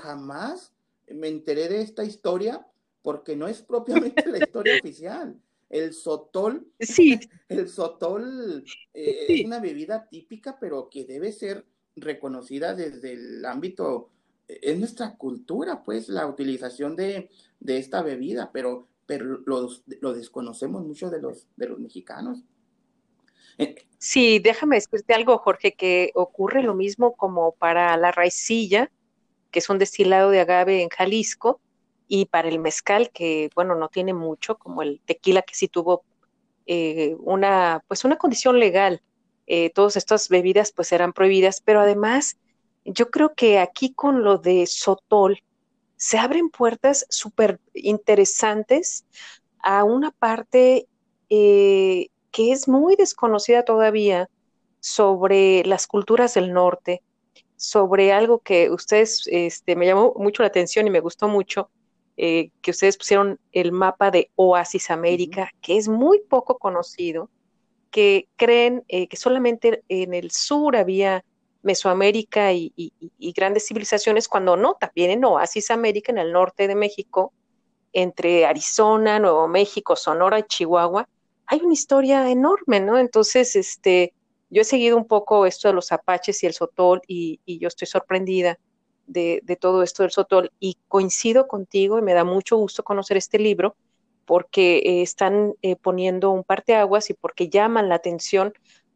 jamás 0.00 0.72
me 1.08 1.28
enteré 1.28 1.68
de 1.68 1.82
esta 1.82 2.04
historia 2.04 2.66
porque 3.02 3.36
no 3.36 3.48
es 3.48 3.62
propiamente 3.62 4.26
la 4.30 4.38
historia 4.38 4.78
oficial. 4.78 5.36
El 5.68 5.94
sotol, 5.94 6.66
sí. 6.78 7.18
el 7.48 7.68
sotol 7.68 8.64
eh, 8.92 9.26
es 9.28 9.44
una 9.44 9.58
bebida 9.58 10.06
típica, 10.08 10.58
pero 10.60 10.90
que 10.90 11.06
debe 11.06 11.32
ser 11.32 11.64
reconocida 11.96 12.74
desde 12.74 13.12
el 13.12 13.44
ámbito, 13.44 14.10
es 14.60 14.78
nuestra 14.78 15.16
cultura, 15.16 15.82
pues, 15.82 16.08
la 16.08 16.26
utilización 16.26 16.96
de, 16.96 17.30
de 17.60 17.78
esta 17.78 18.02
bebida, 18.02 18.50
pero 18.52 18.88
pero 19.04 19.40
lo 19.44 20.14
desconocemos 20.14 20.86
mucho 20.86 21.10
de 21.10 21.20
los, 21.20 21.46
de 21.56 21.68
los 21.68 21.78
mexicanos. 21.78 22.44
Eh, 23.58 23.74
sí, 23.98 24.38
déjame 24.38 24.76
decirte 24.76 25.12
algo, 25.12 25.36
Jorge, 25.38 25.72
que 25.72 26.12
ocurre 26.14 26.62
lo 26.62 26.74
mismo 26.74 27.14
como 27.14 27.52
para 27.52 27.94
la 27.98 28.12
raicilla, 28.12 28.90
que 29.50 29.58
es 29.58 29.68
un 29.68 29.78
destilado 29.78 30.30
de 30.30 30.40
agave 30.40 30.82
en 30.82 30.88
Jalisco, 30.88 31.60
y 32.08 32.26
para 32.26 32.48
el 32.48 32.58
mezcal, 32.58 33.10
que 33.10 33.50
bueno, 33.54 33.74
no 33.74 33.88
tiene 33.88 34.14
mucho, 34.14 34.56
como 34.56 34.82
el 34.82 35.00
tequila, 35.04 35.42
que 35.42 35.54
sí 35.54 35.68
tuvo 35.68 36.04
eh, 36.66 37.16
una, 37.18 37.84
pues 37.88 38.04
una 38.04 38.16
condición 38.16 38.58
legal. 38.58 39.02
Eh, 39.46 39.70
todas 39.70 39.96
estas 39.96 40.28
bebidas 40.28 40.72
pues 40.72 40.92
eran 40.92 41.12
prohibidas, 41.12 41.60
pero 41.60 41.80
además 41.80 42.38
yo 42.84 43.10
creo 43.10 43.34
que 43.34 43.58
aquí 43.58 43.92
con 43.92 44.22
lo 44.22 44.38
de 44.38 44.66
Sotol, 44.66 45.42
se 45.96 46.18
abren 46.18 46.50
puertas 46.50 47.06
súper 47.10 47.60
interesantes 47.74 49.04
a 49.62 49.84
una 49.84 50.10
parte 50.10 50.88
eh, 51.30 52.08
que 52.32 52.50
es 52.50 52.66
muy 52.66 52.96
desconocida 52.96 53.64
todavía 53.64 54.28
sobre 54.80 55.64
las 55.64 55.86
culturas 55.86 56.34
del 56.34 56.52
norte, 56.52 57.02
sobre 57.56 58.12
algo 58.12 58.40
que 58.40 58.70
ustedes, 58.70 59.22
este, 59.26 59.76
me 59.76 59.86
llamó 59.86 60.12
mucho 60.16 60.42
la 60.42 60.48
atención 60.48 60.88
y 60.88 60.90
me 60.90 60.98
gustó 60.98 61.28
mucho, 61.28 61.70
eh, 62.16 62.50
que 62.60 62.72
ustedes 62.72 62.96
pusieron 62.96 63.38
el 63.52 63.70
mapa 63.70 64.10
de 64.10 64.30
Oasis 64.34 64.90
América, 64.90 65.50
que 65.60 65.76
es 65.76 65.88
muy 65.88 66.20
poco 66.28 66.58
conocido, 66.58 67.30
que 67.92 68.26
creen 68.36 68.82
eh, 68.88 69.06
que 69.06 69.16
solamente 69.16 69.84
en 69.88 70.14
el 70.14 70.32
sur 70.32 70.74
había 70.74 71.24
Mesoamérica 71.62 72.52
y, 72.52 72.92
grandes 73.34 73.66
civilizaciones, 73.66 74.28
cuando 74.28 74.56
no, 74.56 74.74
también 74.74 75.10
en 75.10 75.24
Oasis 75.24 75.70
América, 75.70 76.12
en 76.12 76.18
el 76.18 76.32
norte 76.32 76.66
de 76.68 76.74
México, 76.74 77.32
entre 77.92 78.46
Arizona, 78.46 79.18
Nuevo 79.18 79.48
México, 79.48 79.96
Sonora 79.96 80.38
y 80.38 80.44
Chihuahua, 80.44 81.08
hay 81.46 81.60
una 81.62 81.74
historia 81.74 82.30
enorme, 82.30 82.80
¿no? 82.80 82.98
Entonces, 82.98 83.56
este, 83.56 84.14
yo 84.50 84.62
he 84.62 84.64
seguido 84.64 84.96
un 84.96 85.06
poco 85.06 85.46
esto 85.46 85.68
de 85.68 85.74
los 85.74 85.92
apaches 85.92 86.42
y 86.42 86.46
el 86.46 86.52
sotol 86.52 87.00
y, 87.06 87.40
yo 87.46 87.68
estoy 87.68 87.86
sorprendida 87.86 88.58
de, 89.06 89.42
todo 89.60 89.82
esto 89.82 90.02
del 90.02 90.12
sotol 90.12 90.50
y 90.60 90.78
coincido 90.88 91.48
contigo 91.48 91.98
y 91.98 92.02
me 92.02 92.14
da 92.14 92.24
mucho 92.24 92.56
gusto 92.56 92.82
conocer 92.82 93.16
este 93.16 93.38
libro 93.38 93.76
porque 94.24 94.78
eh, 94.78 95.02
están 95.02 95.54
eh, 95.62 95.76
poniendo 95.76 96.30
un 96.30 96.44
parteaguas 96.44 97.10
y 97.10 97.14
porque 97.14 97.48
llaman 97.48 97.88
la 97.88 97.96
atención 97.96 98.52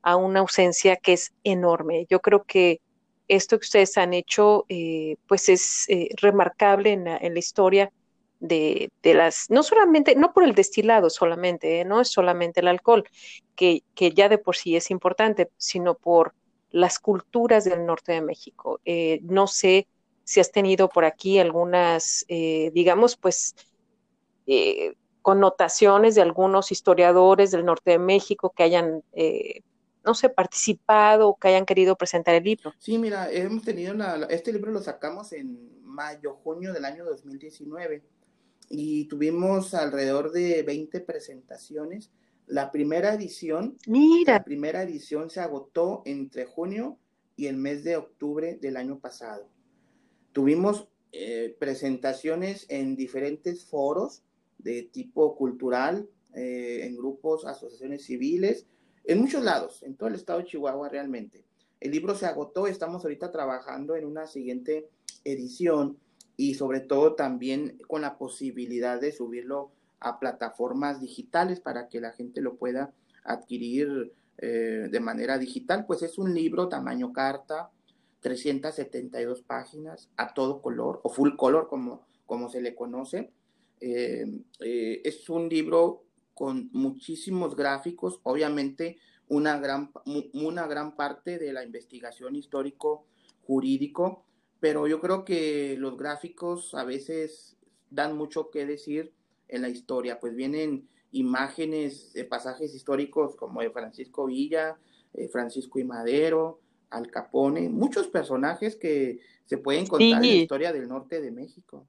a 0.07 0.15
una 0.15 0.39
ausencia 0.39 0.95
que 0.95 1.15
es 1.15 1.33
enorme. 1.43 2.07
Yo 2.09 2.21
creo 2.21 2.45
que 2.45 2.81
esto 3.27 3.59
que 3.59 3.65
ustedes 3.65 3.99
han 3.99 4.15
hecho, 4.15 4.65
eh, 4.69 5.17
pues 5.27 5.49
es 5.49 5.85
eh, 5.89 6.11
remarcable 6.23 6.93
en 6.93 7.05
la, 7.05 7.39
historia 7.41 7.91
de, 8.39 8.93
las, 9.03 9.51
no 9.51 9.65
solamente, 9.65 10.15
no 10.15 10.33
por 10.33 10.45
el 10.45 10.55
destilado 10.55 11.11
solamente, 11.11 11.81
eh, 11.81 11.85
no 11.85 12.01
es 12.01 12.09
solamente 12.09 12.61
el 12.61 12.69
alcohol, 12.69 13.03
que, 13.57 13.83
que, 13.97 14.13
ya 14.13 14.29
de 14.29 14.39
por 14.39 14.55
sí 14.55 14.77
es 14.77 14.93
importante, 14.93 15.51
sino 15.57 15.97
por 15.97 16.35
las 16.71 17.01
culturas 17.01 17.65
del 17.65 17.85
norte 17.85 18.13
de 18.13 18.23
México. 18.23 18.79
no 19.23 19.49
sé 19.49 19.89
si 20.23 20.39
has 20.39 20.53
tenido 20.53 20.89
por 20.89 21.05
aquí 21.05 21.41
algunas, 21.41 22.25
digamos, 22.29 23.17
pues, 23.17 23.57
connotaciones 25.23 26.15
de 26.15 26.23
algunos 26.23 26.71
historiadores 26.71 27.51
del 27.51 27.65
norte 27.65 27.93
de 27.93 27.99
México 27.99 28.53
que 28.55 28.63
hayan 28.63 29.03
no 30.07 30.15
sé, 30.15 30.29
participado 30.29 31.29
o 31.29 31.37
que 31.37 31.49
hayan 31.49 31.67
querido 31.67 31.97
presentar 31.97 32.35
el 32.37 32.45
libro. 32.45 32.73
Sí, 32.79 32.97
mira, 32.97 33.31
hemos 33.31 33.65
tenido 33.65 33.95
este 34.29 34.53
libro 34.53 34.71
lo 34.71 34.81
sacamos 34.81 35.33
en 35.33 35.83
mayo, 35.83 36.35
junio 36.35 36.73
del 36.73 36.85
año 36.85 37.05
2019 37.05 38.03
y 38.71 39.05
tuvimos 39.07 39.75
alrededor 39.75 40.33
de 40.33 40.63
20 40.63 41.01
presentaciones 41.01 42.11
La 42.47 42.71
primera 42.71 43.15
edición, 43.15 43.77
Mira. 43.87 44.35
la 44.35 44.45
primera 44.45 44.83
edición 44.83 45.31
se 45.31 45.41
agotó 45.41 46.03
entre 46.05 46.47
junio 46.47 46.99
y 47.37 47.47
el 47.47 47.57
mes 47.57 47.83
de 47.83 47.97
octubre 47.97 48.57
del 48.57 48.77
año 48.77 49.01
pasado. 49.01 49.49
Tuvimos 50.33 50.89
eh, 51.13 51.57
presentaciones 51.59 52.67
en 52.69 52.95
diferentes 52.97 53.65
foros 53.65 54.23
de 54.59 54.83
tipo 54.85 55.37
cultural, 55.37 56.09
eh, 56.35 56.81
en 56.85 56.97
grupos, 56.97 57.47
asociaciones 57.47 58.05
civiles, 58.05 58.67
en 59.07 59.21
muchos 59.21 59.43
lados, 59.43 59.83
en 59.83 59.97
todo 59.97 60.09
el 60.09 60.17
estado 60.17 60.41
de 60.41 60.47
Chihuahua 60.47 60.89
realmente. 60.89 61.45
El 61.81 61.93
libro 61.93 62.15
se 62.15 62.27
agotó, 62.27 62.67
estamos 62.67 63.05
ahorita 63.05 63.31
trabajando 63.31 63.97
en 63.97 64.05
una 64.05 64.27
siguiente 64.27 64.89
edición 65.25 65.99
y 66.37 66.55
sobre 66.55 66.81
todo 66.81 67.15
también 67.15 67.79
con 67.87 68.03
la 68.03 68.19
posibilidad 68.19 69.01
de 69.01 69.13
subirlo 69.13 69.71
a 70.01 70.19
plataformas 70.19 71.01
digitales 71.01 71.61
para 71.61 71.89
que 71.89 72.01
la 72.01 72.13
gente 72.13 72.41
lo 72.41 72.57
pueda 72.57 72.93
adquirir 73.25 74.13
eh, 74.39 74.89
de 74.91 75.01
manera 75.01 75.39
digital. 75.39 75.87
Pues 75.87 76.03
es 76.03 76.19
un 76.19 76.35
libro 76.35 76.69
tamaño 76.69 77.13
carta, 77.13 77.71
372 78.21 79.43
páginas, 79.43 80.11
a 80.17 80.35
todo 80.35 80.61
color, 80.61 81.01
o 81.03 81.11
full 81.11 81.37
color 81.37 81.69
como, 81.69 82.07
como 82.27 82.49
se 82.51 82.61
le 82.61 82.75
conoce. 82.75 83.31
Eh, 83.81 84.27
eh, 84.61 85.01
es 85.05 85.29
un 85.29 85.49
libro 85.49 86.06
con 86.37 86.69
muchísimos 86.75 87.57
gráficos, 87.57 88.21
obviamente 88.23 88.99
una 89.27 89.59
gran, 89.59 89.91
una 90.35 90.67
gran 90.67 90.95
parte 90.95 91.39
de 91.39 91.51
la 91.55 91.65
investigación 91.65 92.37
histórico 92.37 93.07
jurídico, 93.47 94.27
pero 94.61 94.87
yo 94.87 95.01
creo 95.01 95.25
que 95.25 95.77
los 95.79 95.97
gráficos 95.97 96.75
a 96.75 96.85
veces 96.85 97.57
dan 97.89 98.19
mucho 98.19 98.51
que 98.51 98.67
decir 98.67 99.15
en 99.49 99.63
la 99.63 99.71
historia, 99.71 100.21
pues 100.21 100.37
vienen 100.37 100.87
imágenes 101.11 102.13
de 102.13 102.27
pasajes 102.27 102.75
históricos 102.75 103.35
como 103.35 103.63
de 103.63 103.71
Francisco 103.71 104.27
Villa, 104.27 104.77
eh, 105.15 105.29
Francisco 105.29 105.79
y 105.79 105.85
Madero, 105.85 106.61
Al 106.91 107.11
Capone, 107.11 107.71
muchos 107.71 108.09
personajes 108.09 108.77
que 108.77 109.21
se 109.47 109.57
pueden 109.57 109.87
contar 109.87 110.23
en 110.23 110.31
la 110.31 110.37
historia 110.43 110.73
del 110.75 110.87
norte 110.87 111.23
de 111.23 111.31
México. 111.31 111.89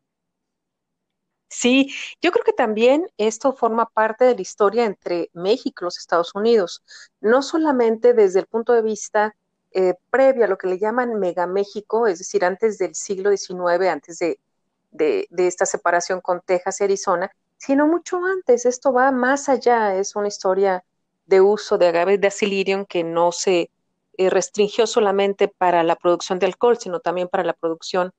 Sí, 1.50 1.94
yo 2.22 2.32
creo 2.32 2.44
que 2.44 2.54
también 2.54 3.08
esto 3.18 3.54
forma 3.54 3.86
parte 3.88 4.26
de 4.26 4.36
la 4.36 4.42
historia 4.42 4.86
entre 4.86 5.30
México 5.34 5.84
y 5.84 5.86
los 5.86 5.98
Estados 5.98 6.36
Unidos, 6.36 6.84
no 7.22 7.42
solamente 7.42 8.14
desde 8.14 8.40
el 8.42 8.48
punto 8.48 8.74
de 8.74 8.82
vista 8.82 9.36
eh, 9.72 9.96
previo 10.10 10.46
a 10.46 10.48
lo 10.48 10.58
que 10.58 10.68
le 10.68 10.80
llaman 10.80 11.20
Mega 11.20 11.48
México, 11.48 12.08
es 12.08 12.20
decir, 12.20 12.44
antes 12.44 12.78
del 12.78 12.96
siglo 12.96 13.30
XIX, 13.36 13.88
antes 13.90 14.20
de, 14.20 14.40
de, 14.92 15.28
esta 15.48 15.66
separación 15.66 16.22
con 16.22 16.42
Texas 16.42 16.82
y 16.82 16.86
Arizona, 16.86 17.32
sino 17.58 17.88
mucho 17.88 18.20
antes. 18.26 18.66
Esto 18.66 18.92
va 18.92 19.12
más 19.12 19.50
allá, 19.50 19.96
es 19.96 20.16
una 20.16 20.28
historia 20.28 20.84
de 21.26 21.42
uso 21.42 21.78
de 21.78 21.88
agave 21.88 22.18
de 22.18 22.28
asilirium 22.28 22.86
que 22.86 23.04
no 23.04 23.32
se 23.32 23.70
eh, 24.18 24.30
restringió 24.30 24.88
solamente 24.88 25.48
para 25.48 25.84
la 25.84 25.96
producción 25.96 26.40
de 26.40 26.48
alcohol, 26.48 26.78
sino 26.78 27.00
también 27.00 27.28
para 27.28 27.44
la 27.44 27.54
producción 27.54 28.08
de 28.08 28.14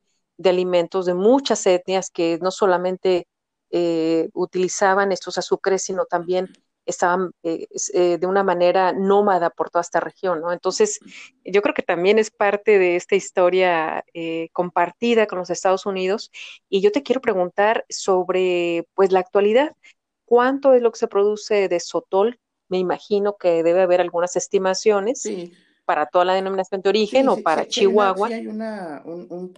alimentos 0.47 1.07
de 1.07 1.14
muchas 1.14 1.66
etnias 1.66 2.11
que 2.11 2.38
no 2.40 2.50
solamente 2.50 3.26
eh, 3.71 4.30
utilizaban 4.33 5.12
estos 5.12 5.37
azúcares, 5.37 5.83
sino 5.83 6.07
también 6.07 6.49
estaban 6.87 7.33
eh, 7.42 7.66
eh, 7.92 8.16
de 8.16 8.26
una 8.26 8.42
manera 8.42 8.95
nómada 8.95 9.50
por 9.50 9.68
toda 9.68 9.83
esta 9.83 10.00
región, 10.00 10.40
¿no? 10.40 10.52
Entonces, 10.52 11.00
yo 11.45 11.61
creo 11.61 11.75
que 11.75 11.83
también 11.83 12.18
es 12.18 12.30
parte 12.30 12.78
de 12.78 12.97
esta 12.97 13.14
historia 13.14 14.04
compartida 14.52 15.26
con 15.26 15.38
los 15.38 15.50
Estados 15.50 15.85
Unidos. 15.85 16.30
Y 16.71 16.80
yo 16.80 16.90
te 16.92 17.02
quiero 17.02 17.21
preguntar 17.21 17.85
sobre, 17.90 18.87
pues, 18.95 19.12
la 19.12 19.21
actualidad. 19.21 19.76
¿Cuánto 20.25 20.73
es 20.73 20.80
lo 20.80 20.90
que 20.92 20.99
se 20.99 21.09
produce 21.09 21.68
de 21.68 21.80
sotol? 21.80 22.40
Me 22.68 22.78
imagino 22.78 23.37
que 23.37 23.62
debe 23.62 23.83
haber 23.83 24.00
algunas 24.00 24.35
estimaciones. 24.37 25.21
Sí 25.21 25.52
para 25.88 26.04
toda 26.04 26.26
la 26.26 26.34
denominación 26.34 26.82
de 26.82 26.91
origen 26.91 27.30
o 27.30 27.39
para 27.39 27.67
Chihuahua. 27.67 28.28
Sí, 28.28 28.34
hay 28.34 28.47
una, 28.47 29.00
un, 29.06 29.50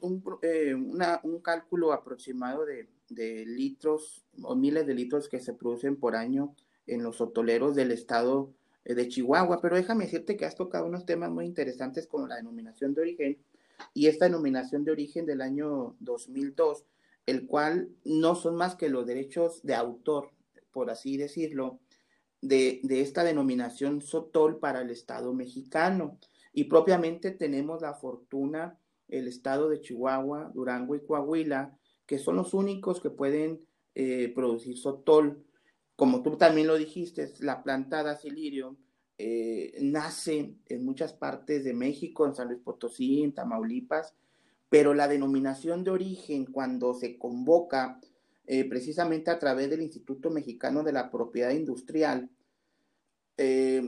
eh, 0.42 0.74
un, 0.74 1.40
cálculo 1.40 1.92
aproximado 1.92 2.64
de, 2.64 2.87
de, 3.09 3.44
litros 3.44 4.24
o 4.40 4.54
miles 4.54 4.87
de 4.87 4.94
litros 4.94 5.28
que 5.28 5.40
se 5.40 5.54
producen 5.54 5.96
por 5.96 6.14
año 6.14 6.54
en 6.87 7.02
los 7.02 7.16
sotoleros 7.16 7.74
del 7.74 7.90
estado 7.90 8.52
eh, 8.85 8.94
de 8.94 9.09
Chihuahua, 9.09 9.61
pero 9.61 9.74
déjame 9.74 10.04
decirte 10.04 10.37
que 10.37 10.44
has 10.44 10.54
tocado 10.54 10.87
unos 10.87 11.04
temas 11.04 11.33
muy 11.33 11.46
interesantes 11.46 12.07
como 12.07 12.28
la 12.28 12.37
denominación 12.37 12.94
de 12.94 13.00
origen 13.00 13.38
y 13.92 14.07
esta 14.07 14.26
denominación 14.26 14.85
de 14.85 14.92
origen 14.92 15.26
del 15.26 15.40
año 15.40 15.96
2002, 15.98 16.85
el 17.26 17.48
cual 17.48 17.88
no 18.04 18.37
son 18.37 18.54
más 18.54 18.76
que 18.76 18.88
los 18.88 19.04
derechos 19.04 19.64
de 19.64 19.74
autor, 19.74 20.31
por 20.70 20.90
así 20.90 21.16
decirlo, 21.16 21.81
de, 22.42 22.81
esta 22.88 23.24
denominación 23.24 24.00
Sotol 24.00 24.59
para 24.59 24.81
el 24.81 24.90
Estado 24.90 25.33
mexicano. 25.35 26.18
Y 26.52 26.64
propiamente 26.64 27.30
tenemos 27.30 27.82
la 27.82 27.94
fortuna, 27.94 28.78
el 29.08 29.28
Estado 29.28 29.68
de 29.68 29.80
Chihuahua, 29.80 30.50
Durango 30.54 30.94
y 30.94 31.04
Coahuila, 31.04 31.76
que 32.06 32.18
son 32.18 32.36
los 32.36 32.54
únicos 32.54 33.00
que 33.00 33.10
pueden 33.10 33.60
eh, 33.94 34.32
producir 34.34 34.76
Sotol. 34.76 35.44
Como 35.96 36.22
tú 36.22 36.36
también 36.36 36.66
lo 36.66 36.76
dijiste, 36.76 37.32
la 37.40 37.62
planta 37.62 38.02
de 38.02 38.16
eh, 39.18 39.76
nace 39.82 40.54
en 40.66 40.84
muchas 40.84 41.12
partes 41.12 41.62
de 41.62 41.74
México, 41.74 42.26
en 42.26 42.34
San 42.34 42.48
Luis 42.48 42.60
Potosí, 42.60 43.22
en 43.22 43.34
Tamaulipas, 43.34 44.14
pero 44.70 44.94
la 44.94 45.08
denominación 45.08 45.84
de 45.84 45.90
origen 45.90 46.46
cuando 46.46 46.94
se 46.94 47.18
convoca 47.18 48.00
eh, 48.46 48.64
precisamente 48.68 49.30
a 49.30 49.38
través 49.38 49.68
del 49.68 49.82
Instituto 49.82 50.30
Mexicano 50.30 50.82
de 50.82 50.92
la 50.92 51.10
Propiedad 51.10 51.50
Industrial, 51.50 52.30
eh, 53.42 53.83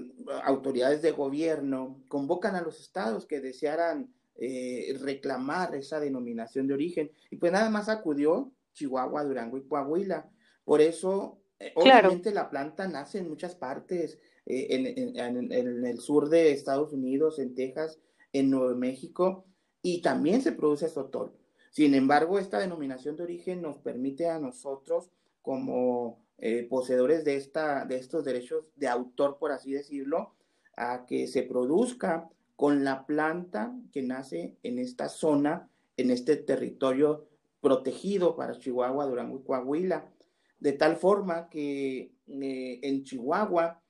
autoridades 0.44 1.02
de 1.02 1.10
gobierno 1.10 2.02
convocan 2.08 2.54
a 2.54 2.62
los 2.62 2.80
estados 2.80 3.26
que 3.26 3.40
desearan 3.40 4.10
eh, 4.36 4.96
reclamar 4.98 5.74
esa 5.74 6.00
denominación 6.00 6.66
de 6.66 6.72
origen. 6.72 7.10
Y 7.30 7.36
pues 7.36 7.52
nada 7.52 7.68
más 7.68 7.90
acudió 7.90 8.50
Chihuahua, 8.72 9.24
Durango 9.24 9.58
y 9.58 9.66
Coahuila. 9.66 10.30
Por 10.64 10.80
eso, 10.80 11.42
obviamente 11.74 12.32
la 12.32 12.48
planta 12.48 12.88
nace 12.88 13.18
en 13.18 13.28
muchas 13.28 13.54
partes, 13.54 14.18
en, 14.46 15.16
en, 15.18 15.84
el 15.84 16.00
sur 16.00 16.30
de 16.30 16.52
Estados 16.52 16.94
Unidos, 16.94 17.38
en 17.38 17.54
Texas, 17.54 17.98
en 18.32 18.48
Nuevo 18.48 18.74
México, 18.74 19.44
y 19.82 20.00
también 20.00 20.40
se 20.40 20.52
produce 20.52 20.88
sotol. 20.88 21.36
Sin 21.70 21.94
embargo, 21.94 22.38
esta 22.38 22.58
denominación 22.58 23.16
de 23.16 23.24
origen 23.24 23.60
nos 23.60 23.76
permite 23.80 24.28
a 24.28 24.38
nosotros, 24.38 25.10
como 25.42 26.24
eh, 26.44 26.66
poseedores 26.68 27.24
de, 27.24 27.36
esta, 27.36 27.84
de 27.84 27.98
estos 27.98 28.24
derechos 28.24 28.64
de 28.74 28.88
autor, 28.88 29.38
por 29.38 29.52
así 29.52 29.70
decirlo, 29.70 30.34
a 30.76 31.06
que 31.06 31.28
se 31.28 31.44
produzca 31.44 32.28
con 32.56 32.82
la 32.82 33.06
planta 33.06 33.72
que 33.92 34.02
nace 34.02 34.56
en 34.64 34.80
esta 34.80 35.08
zona, 35.08 35.70
en 35.96 36.10
este 36.10 36.34
territorio 36.34 37.28
protegido 37.60 38.34
para 38.34 38.58
Chihuahua, 38.58 39.06
Durango 39.06 39.38
y 39.38 39.44
Coahuila. 39.44 40.10
De 40.58 40.72
tal 40.72 40.96
forma 40.96 41.48
que 41.48 42.12
eh, 42.26 42.80
en 42.82 43.04
Chihuahua 43.04 43.80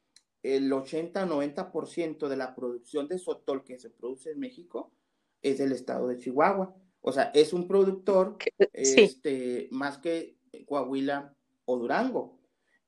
el 0.43 0.71
80-90% 0.71 2.29
de 2.29 2.37
la 2.37 2.55
producción 2.55 3.09
de 3.09 3.19
sotol 3.19 3.65
que 3.65 3.79
se 3.79 3.89
produce 3.89 4.31
en 4.31 4.41
México 4.41 4.93
es 5.41 5.57
del 5.57 5.73
estado 5.73 6.09
de 6.09 6.19
Chihuahua. 6.19 6.77
O 7.01 7.13
sea, 7.13 7.31
es 7.33 7.55
un 7.55 7.67
productor 7.67 8.37
este, 8.75 9.69
más 9.71 9.97
que 9.97 10.37
Coahuila 10.67 11.35
o 11.65 11.79
Durango. 11.79 12.42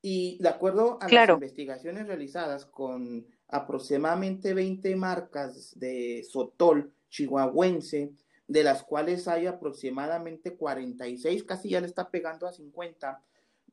Y 0.07 0.37
de 0.43 0.51
acuerdo 0.51 0.99
a 1.01 1.09
las 1.09 1.29
investigaciones 1.31 2.07
realizadas 2.07 2.67
con 2.67 3.27
aproximadamente 3.49 4.53
20 4.53 4.97
marcas 4.97 5.79
de 5.79 6.23
sotol 6.31 6.93
chihuahuense, 7.09 8.13
de 8.47 8.63
las 8.63 8.83
cuales 8.83 9.27
hay 9.29 9.47
aproximadamente 9.47 10.57
46, 10.57 11.45
casi 11.45 11.71
ya 11.71 11.81
le 11.81 11.87
está 11.87 12.11
pegando 12.11 12.47
a 12.47 12.53
50, 12.53 13.25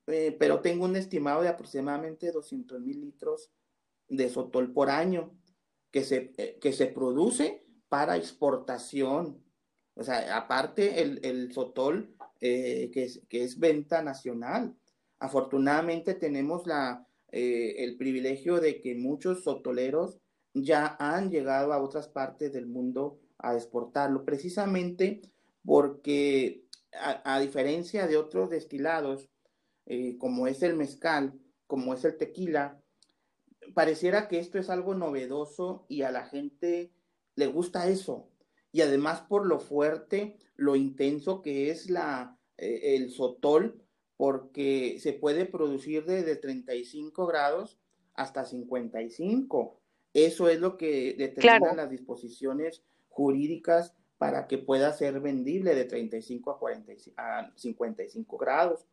eh, 0.08 0.36
pero 0.40 0.62
tengo 0.62 0.86
un 0.86 0.96
estimado 0.96 1.42
de 1.42 1.50
aproximadamente 1.50 2.32
200 2.32 2.80
mil 2.80 3.02
litros 3.02 3.52
de 4.08 4.30
sotol 4.30 4.72
por 4.72 4.90
año 4.90 5.38
que 5.92 6.06
se, 6.06 6.32
eh, 6.38 6.58
que 6.62 6.72
se 6.72 6.86
produce 6.86 7.66
para 7.90 8.16
exportación 8.16 9.44
o 9.96 10.04
sea, 10.04 10.38
aparte 10.38 11.02
el, 11.02 11.20
el 11.24 11.52
sotol, 11.52 12.16
eh, 12.40 12.90
que, 12.94 13.04
es, 13.04 13.22
que 13.28 13.44
es 13.44 13.60
venta 13.60 14.02
nacional. 14.02 14.76
Afortunadamente 15.22 16.16
tenemos 16.16 16.66
la, 16.66 17.08
eh, 17.32 17.76
el 17.84 17.96
privilegio 17.96 18.60
de 18.60 18.82
que 18.82 18.96
muchos 18.96 19.44
sotoleros 19.44 20.18
ya 20.56 20.98
han 21.00 21.30
llegado 21.30 21.74
a 21.74 21.82
otras 21.82 22.08
partes 22.08 22.54
del 22.54 22.66
mundo 22.66 23.20
a 23.38 23.56
exportarlo, 23.56 24.26
precisamente 24.26 25.22
porque 25.64 26.66
a, 26.94 27.40
diferencia 27.40 28.08
de 28.08 28.18
otros 28.18 28.50
destilados, 28.50 29.30
eh, 29.86 30.18
como 30.18 30.48
es 30.48 30.64
el 30.64 30.76
mezcal, 30.76 31.40
como 31.68 31.94
es 31.94 32.04
el 32.04 32.18
tequila, 32.18 32.82
pareciera 33.76 34.28
que 34.28 34.40
esto 34.40 34.58
es 34.58 34.72
algo 34.72 34.96
novedoso 34.96 35.86
y 35.88 36.02
a 36.02 36.10
la 36.10 36.26
gente 36.26 36.92
le 37.36 37.46
gusta 37.46 37.88
eso. 37.88 38.28
Y 38.72 38.82
además 38.82 39.22
por 39.22 39.46
lo 39.46 39.60
fuerte, 39.60 40.40
lo 40.56 40.76
intenso 40.76 41.44
que 41.44 41.70
es 41.70 41.92
la, 41.92 42.40
eh, 42.58 42.96
el 42.96 43.12
sotol, 43.12 43.81
porque 44.22 45.00
se 45.00 45.14
puede 45.14 45.48
producir 45.48 46.06
desde 46.06 46.36
35 46.36 47.26
grados 47.26 47.80
hasta 48.14 48.46
55. 48.46 49.82
Eso 50.14 50.48
es 50.48 50.60
lo 50.60 50.78
que 50.78 51.16
determinan 51.18 51.78
las 51.78 51.90
disposiciones 51.90 52.84
jurídicas 53.10 53.96
para 54.20 54.46
que 54.46 54.60
pueda 54.60 54.94
ser 54.94 55.22
vendible 55.22 55.74
de 55.74 55.86
35 55.86 56.52
a, 56.52 56.60
45, 56.60 57.16
a 57.20 57.52
55 57.56 58.38
grados. 58.38 58.86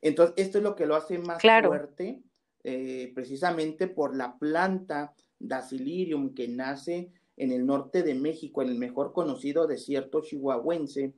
Entonces, 0.00 0.34
esto 0.36 0.58
es 0.58 0.64
lo 0.64 0.74
que 0.74 0.86
lo 0.86 0.96
hace 0.96 1.16
más 1.16 1.40
fuerte, 1.40 2.20
eh, 2.64 3.12
precisamente 3.14 3.86
por 3.86 4.16
la 4.16 4.36
planta 4.36 5.14
Dacilirium 5.38 6.34
que 6.34 6.48
nace 6.48 7.12
en 7.36 7.52
el 7.52 7.64
norte 7.66 8.02
de 8.02 8.16
México, 8.16 8.62
en 8.62 8.70
el 8.70 8.78
mejor 8.78 9.12
conocido 9.12 9.68
desierto 9.68 10.22
chihuahuense. 10.22 11.14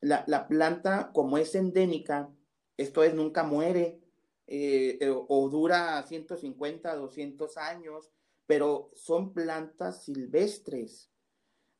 La, 0.00 0.22
la 0.28 0.46
planta, 0.46 1.10
como 1.12 1.36
es 1.36 1.56
endémica, 1.56 2.30
esto 2.78 3.02
es, 3.02 3.12
nunca 3.12 3.42
muere, 3.42 4.00
eh, 4.46 4.96
eh, 5.00 5.10
o 5.10 5.48
dura 5.50 6.02
150, 6.06 6.96
200 6.96 7.56
años, 7.58 8.10
pero 8.46 8.90
son 8.94 9.34
plantas 9.34 10.04
silvestres. 10.04 11.10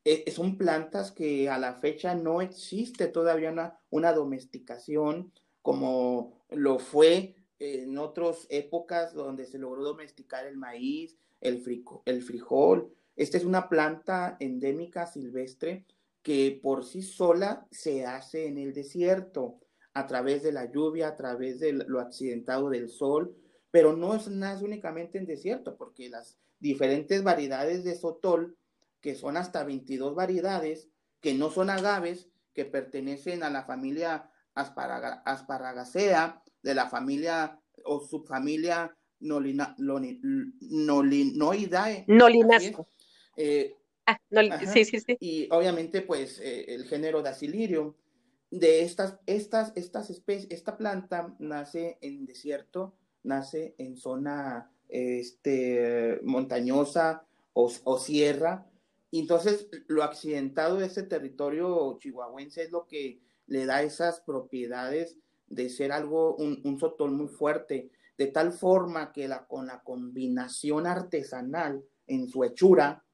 E, 0.04 0.30
son 0.30 0.58
plantas 0.58 1.12
que 1.12 1.48
a 1.48 1.58
la 1.58 1.74
fecha 1.74 2.14
no 2.14 2.42
existe 2.42 3.06
todavía 3.06 3.50
una, 3.50 3.78
una 3.90 4.12
domesticación 4.12 5.32
como 5.62 6.44
lo 6.50 6.78
fue 6.78 7.36
en 7.58 7.98
otras 7.98 8.46
épocas 8.50 9.14
donde 9.14 9.46
se 9.46 9.58
logró 9.58 9.82
domesticar 9.82 10.46
el 10.46 10.56
maíz, 10.56 11.16
el, 11.40 11.62
el 12.04 12.22
frijol. 12.22 12.92
Esta 13.16 13.36
es 13.36 13.44
una 13.44 13.68
planta 13.68 14.36
endémica 14.40 15.06
silvestre 15.06 15.84
que 16.22 16.58
por 16.62 16.84
sí 16.84 17.02
sola 17.02 17.66
se 17.70 18.06
hace 18.06 18.46
en 18.46 18.58
el 18.58 18.72
desierto 18.72 19.58
a 19.98 20.06
través 20.06 20.42
de 20.44 20.52
la 20.52 20.70
lluvia, 20.70 21.08
a 21.08 21.16
través 21.16 21.58
de 21.58 21.72
lo 21.72 22.00
accidentado 22.00 22.70
del 22.70 22.88
sol, 22.88 23.34
pero 23.70 23.96
no 23.96 24.14
es 24.14 24.28
nada 24.28 24.60
únicamente 24.62 25.18
en 25.18 25.26
desierto, 25.26 25.76
porque 25.76 26.08
las 26.08 26.38
diferentes 26.60 27.24
variedades 27.24 27.82
de 27.84 27.96
sotol, 27.96 28.56
que 29.00 29.16
son 29.16 29.36
hasta 29.36 29.64
22 29.64 30.14
variedades, 30.14 30.88
que 31.20 31.34
no 31.34 31.50
son 31.50 31.68
agaves, 31.70 32.28
que 32.54 32.64
pertenecen 32.64 33.42
a 33.42 33.50
la 33.50 33.64
familia 33.64 34.30
Asparaga, 34.54 35.22
Asparagacea, 35.24 36.42
de 36.62 36.74
la 36.74 36.88
familia 36.88 37.60
o 37.84 38.00
subfamilia 38.00 38.96
Nolina, 39.20 39.74
Nolinoidae. 40.60 42.04
Nolinasco. 42.06 42.88
Eh, 43.36 43.74
ah, 44.06 44.18
sí, 44.72 44.84
sí, 44.84 45.00
sí. 45.00 45.16
Y 45.20 45.48
obviamente, 45.50 46.02
pues, 46.02 46.38
eh, 46.40 46.66
el 46.68 46.84
género 46.84 47.20
Dacilirium 47.22 47.94
de 48.50 48.82
estas, 48.82 49.18
estas, 49.26 49.72
estas 49.76 50.10
especies, 50.10 50.50
esta 50.50 50.76
planta 50.76 51.34
nace 51.38 51.98
en 52.00 52.24
desierto, 52.24 52.94
nace 53.22 53.74
en 53.78 53.96
zona 53.96 54.70
este, 54.88 56.20
montañosa 56.22 57.24
o, 57.52 57.98
sierra. 57.98 58.66
entonces, 59.10 59.68
lo 59.88 60.04
accidentado 60.04 60.76
de 60.76 60.86
ese 60.86 61.02
territorio 61.02 61.98
chihuahuense 61.98 62.62
es 62.62 62.70
lo 62.70 62.86
que 62.86 63.20
le 63.46 63.66
da 63.66 63.82
esas 63.82 64.20
propiedades 64.20 65.16
de 65.48 65.68
ser 65.68 65.90
algo, 65.90 66.36
un, 66.36 66.60
un 66.64 66.78
sotol 66.78 67.10
muy 67.10 67.26
fuerte, 67.26 67.90
de 68.16 68.26
tal 68.26 68.52
forma 68.52 69.12
que 69.12 69.26
la, 69.26 69.46
con 69.46 69.66
la 69.66 69.82
combinación 69.82 70.86
artesanal 70.86 71.84
en 72.06 72.28
su 72.28 72.44
hechura, 72.44 73.04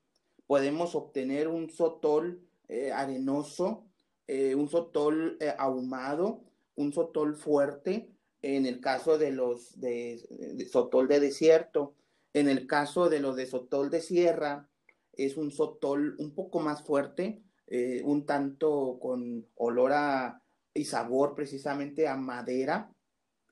podemos 0.46 0.94
obtener 0.94 1.48
un 1.48 1.70
sotol 1.70 2.40
eh, 2.68 2.92
arenoso 2.92 3.83
eh, 4.26 4.54
un 4.54 4.68
sotol 4.68 5.36
eh, 5.40 5.54
ahumado, 5.58 6.44
un 6.76 6.92
sotol 6.92 7.36
fuerte, 7.36 8.10
en 8.42 8.66
el 8.66 8.80
caso 8.80 9.18
de 9.18 9.32
los 9.32 9.78
de, 9.80 10.66
sotol 10.70 11.08
de 11.08 11.20
desierto, 11.20 11.94
en 12.32 12.48
el 12.48 12.66
caso 12.66 13.08
de 13.08 13.20
los 13.20 13.36
de 13.36 13.46
sotol 13.46 13.90
de 13.90 14.00
sierra, 14.00 14.68
es 15.12 15.36
un 15.36 15.50
sotol 15.50 16.16
un 16.18 16.34
poco 16.34 16.60
más 16.60 16.82
fuerte, 16.82 17.42
eh, 17.66 18.02
un 18.04 18.26
tanto 18.26 18.98
con 19.00 19.46
olor 19.54 19.92
a, 19.92 20.42
y 20.74 20.84
sabor 20.84 21.34
precisamente 21.34 22.08
a 22.08 22.16
madera, 22.16 22.92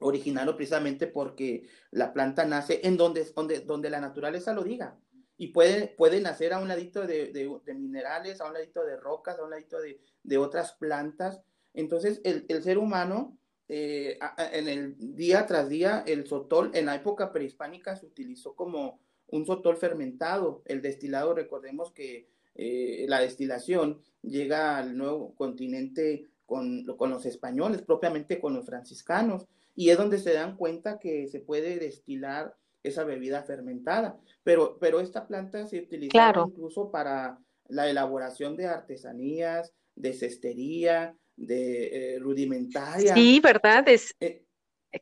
originado 0.00 0.56
precisamente 0.56 1.06
porque 1.06 1.68
la 1.90 2.12
planta 2.12 2.44
nace 2.44 2.80
en 2.82 2.96
donde, 2.96 3.24
donde, 3.34 3.60
donde 3.60 3.90
la 3.90 4.00
naturaleza 4.00 4.52
lo 4.52 4.64
diga 4.64 4.98
y 5.38 5.48
puede, 5.48 5.88
puede 5.88 6.20
nacer 6.20 6.52
a 6.52 6.58
un 6.58 6.68
ladito 6.68 7.06
de, 7.06 7.32
de, 7.32 7.74
minerales, 7.74 8.40
a 8.40 8.46
un 8.46 8.54
ladito 8.54 8.84
de 8.84 8.96
rocas, 8.96 9.38
a 9.38 9.44
un 9.44 9.50
ladito 9.50 9.80
de, 9.80 10.00
de 10.22 10.38
otras 10.38 10.72
plantas. 10.74 11.40
Entonces, 11.74 12.20
el, 12.24 12.44
el 12.48 12.62
ser 12.62 12.78
humano, 12.78 13.38
eh, 13.68 14.18
en 14.52 14.68
el 14.68 14.94
día 15.16 15.46
tras 15.46 15.68
día, 15.68 16.04
el 16.06 16.26
sotol, 16.26 16.70
en 16.74 16.86
la 16.86 16.94
época 16.94 17.32
prehispánica 17.32 17.96
se 17.96 18.06
utilizó 18.06 18.54
como 18.54 19.00
un 19.28 19.46
sotol 19.46 19.76
fermentado. 19.76 20.62
El 20.66 20.82
destilado, 20.82 21.34
recordemos 21.34 21.90
que 21.92 22.28
eh, 22.54 23.06
la 23.08 23.20
destilación 23.20 24.00
llega 24.20 24.76
al 24.76 24.96
nuevo 24.96 25.34
continente 25.34 26.28
con, 26.44 26.84
con 26.98 27.10
los 27.10 27.24
españoles, 27.24 27.82
propiamente 27.82 28.38
con 28.38 28.54
los 28.54 28.66
franciscanos, 28.66 29.46
y 29.74 29.88
es 29.88 29.96
donde 29.96 30.18
se 30.18 30.34
dan 30.34 30.56
cuenta 30.56 30.98
que 30.98 31.26
se 31.28 31.40
puede 31.40 31.78
destilar 31.78 32.54
esa 32.82 33.04
bebida 33.04 33.42
fermentada. 33.42 34.18
Pero, 34.42 34.78
pero 34.78 35.00
esta 35.00 35.26
planta 35.26 35.66
se 35.66 35.80
utiliza 35.80 36.32
incluso 36.46 36.90
para 36.90 37.38
la 37.68 37.88
elaboración 37.88 38.56
de 38.56 38.66
artesanías, 38.66 39.72
de 39.94 40.12
cestería, 40.12 41.14
de 41.36 42.14
eh, 42.14 42.18
rudimentaria. 42.18 43.14
Sí, 43.14 43.40
¿verdad? 43.40 43.88
Es, 43.88 44.14
eh, 44.20 44.44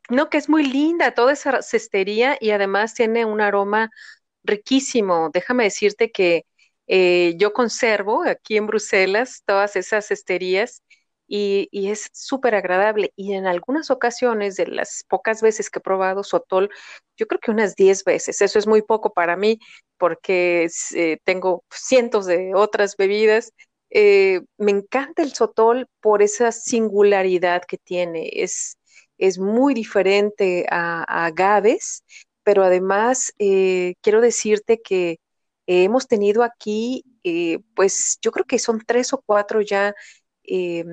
no, 0.09 0.29
que 0.29 0.37
es 0.37 0.47
muy 0.49 0.63
linda 0.63 1.13
toda 1.13 1.33
esa 1.33 1.61
cestería 1.61 2.37
y 2.39 2.51
además 2.51 2.93
tiene 2.93 3.25
un 3.25 3.41
aroma 3.41 3.91
riquísimo. 4.43 5.29
Déjame 5.33 5.65
decirte 5.65 6.11
que 6.11 6.45
eh, 6.87 7.35
yo 7.37 7.53
conservo 7.53 8.23
aquí 8.23 8.57
en 8.57 8.67
Bruselas 8.67 9.43
todas 9.45 9.75
esas 9.75 10.07
cesterías 10.07 10.83
y, 11.33 11.89
es 11.89 12.09
súper 12.13 12.55
agradable. 12.55 13.13
Y 13.15 13.33
en 13.33 13.47
algunas 13.47 13.89
ocasiones, 13.89 14.57
de 14.57 14.67
las 14.67 15.05
pocas 15.07 15.41
veces 15.41 15.69
que 15.69 15.79
he 15.79 15.81
probado 15.81 16.23
Sotol, 16.23 16.69
yo 17.15 17.25
creo 17.27 17.39
que 17.39 17.51
unas 17.51 17.75
10 17.75 18.03
veces, 18.03 18.41
eso 18.41 18.59
es 18.59 18.67
muy 18.67 18.81
poco 18.81 19.13
para 19.13 19.37
mí 19.37 19.59
porque 19.97 20.67
eh, 20.93 21.17
tengo 21.23 21.63
cientos 21.71 22.25
de 22.25 22.53
otras 22.53 22.97
bebidas. 22.97 23.53
Eh, 23.91 24.41
me 24.57 24.71
encanta 24.71 25.21
el 25.23 25.33
Sotol 25.33 25.87
por 26.01 26.21
esa 26.21 26.51
singularidad 26.51 27.63
que 27.65 27.77
tiene, 27.77 28.29
es, 28.33 28.77
es 29.17 29.39
muy 29.39 29.73
diferente 29.73 30.65
a, 30.69 31.03
agaves, 31.25 32.03
pero 32.43 32.63
además 32.63 33.33
eh, 33.39 33.95
quiero 34.01 34.19
decirte 34.21 34.81
que 34.81 35.19
hemos 35.67 36.07
tenido 36.07 36.43
aquí, 36.43 37.03
pues 37.75 38.17
yo 38.21 38.31
creo 38.31 38.45
que 38.45 38.59
son 38.59 38.81
tres 38.85 39.13
o 39.13 39.21
cuatro 39.25 39.61
ya 39.61 39.93
eh, 40.43 40.85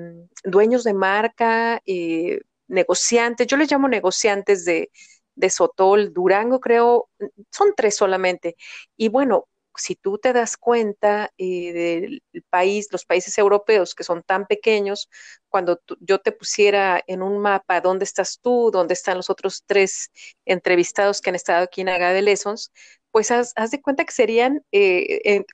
dueños 0.43 0.83
de 0.83 0.93
marca, 0.93 1.81
eh, 1.85 2.39
negociantes, 2.67 3.47
yo 3.47 3.57
les 3.57 3.71
llamo 3.71 3.87
negociantes 3.87 4.65
de, 4.65 4.91
de 5.35 5.49
Sotol, 5.49 6.13
Durango 6.13 6.59
creo, 6.59 7.09
son 7.51 7.73
tres 7.75 7.95
solamente. 7.95 8.55
Y 8.97 9.09
bueno, 9.09 9.47
si 9.75 9.95
tú 9.95 10.17
te 10.17 10.33
das 10.33 10.57
cuenta 10.57 11.31
eh, 11.37 11.73
del 11.73 12.21
país, 12.49 12.89
los 12.91 13.05
países 13.05 13.37
europeos 13.37 13.95
que 13.95 14.03
son 14.03 14.23
tan 14.23 14.45
pequeños, 14.45 15.09
cuando 15.47 15.81
yo 15.99 16.19
te 16.19 16.31
pusiera 16.31 17.01
en 17.07 17.21
un 17.21 17.39
mapa 17.39 17.81
dónde 17.81 18.03
estás 18.05 18.39
tú, 18.41 18.71
dónde 18.71 18.93
están 18.93 19.17
los 19.17 19.29
otros 19.29 19.63
tres 19.65 20.11
entrevistados 20.45 21.21
que 21.21 21.29
han 21.29 21.35
estado 21.35 21.63
aquí 21.63 21.81
en 21.81 21.89
Agave 21.89 22.21
Lessons, 22.21 22.71
pues 23.11 23.31
haz, 23.31 23.53
de 23.71 23.81
cuenta 23.81 24.05
que 24.05 24.11
serían 24.13 24.63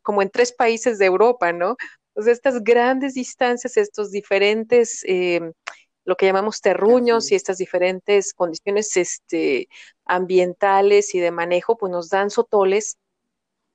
como 0.03 0.21
en 0.21 0.29
tres 0.29 0.51
países 0.51 0.97
de 0.99 1.05
Europa, 1.05 1.53
¿no? 1.53 1.77
Pues, 2.15 2.27
estas 2.27 2.63
grandes 2.63 3.13
distancias, 3.13 3.75
estos 3.75 4.09
diferentes, 4.09 5.03
eh, 5.05 5.51
lo 6.05 6.15
que 6.15 6.25
llamamos 6.25 6.61
terruños 6.61 7.29
y 7.31 7.35
estas 7.35 7.57
diferentes 7.57 8.33
condiciones 8.33 8.95
este, 8.95 9.67
ambientales 10.05 11.13
y 11.13 11.19
de 11.19 11.31
manejo, 11.31 11.77
pues 11.77 11.91
nos 11.91 12.09
dan 12.09 12.29
sotoles 12.29 12.97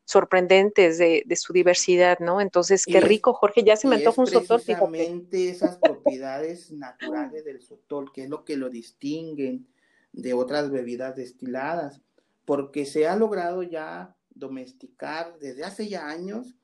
sorprendentes 0.07 0.97
de, 0.97 1.25
su 1.37 1.53
diversidad, 1.53 2.19
¿no? 2.19 2.41
Entonces, 2.41 2.87
qué 2.87 3.01
rico, 3.01 3.35
Jorge, 3.35 3.63
ya 3.63 3.77
se 3.77 3.87
me 3.87 3.97
antoja 3.97 4.23
un 4.23 4.27
sotol. 4.27 4.57
Precisamente 4.57 5.51
esas 5.51 5.77
propiedades 5.77 6.73
naturales 6.73 7.45
del 7.45 7.61
sotol, 7.61 8.11
que 8.11 8.25
es 8.25 8.31
lo 8.31 8.45
que 8.45 8.57
lo 8.57 8.71
distinguen 8.71 9.69
de 10.13 10.33
otras 10.33 10.71
bebidas 10.71 11.15
destiladas, 11.15 12.01
porque 12.47 12.87
se 12.87 13.07
ha 13.07 13.17
logrado 13.17 13.63
ya 13.63 14.17
domesticar 14.31 15.39
desde 15.39 15.63
hace 15.63 15.89
ya 15.89 16.09
años 16.09 16.57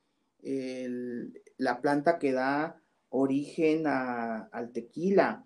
la 0.43 1.81
planta 1.81 2.19
que 2.19 2.33
da 2.33 2.81
origen 3.09 3.87
al 3.87 4.73
tequila, 4.73 5.45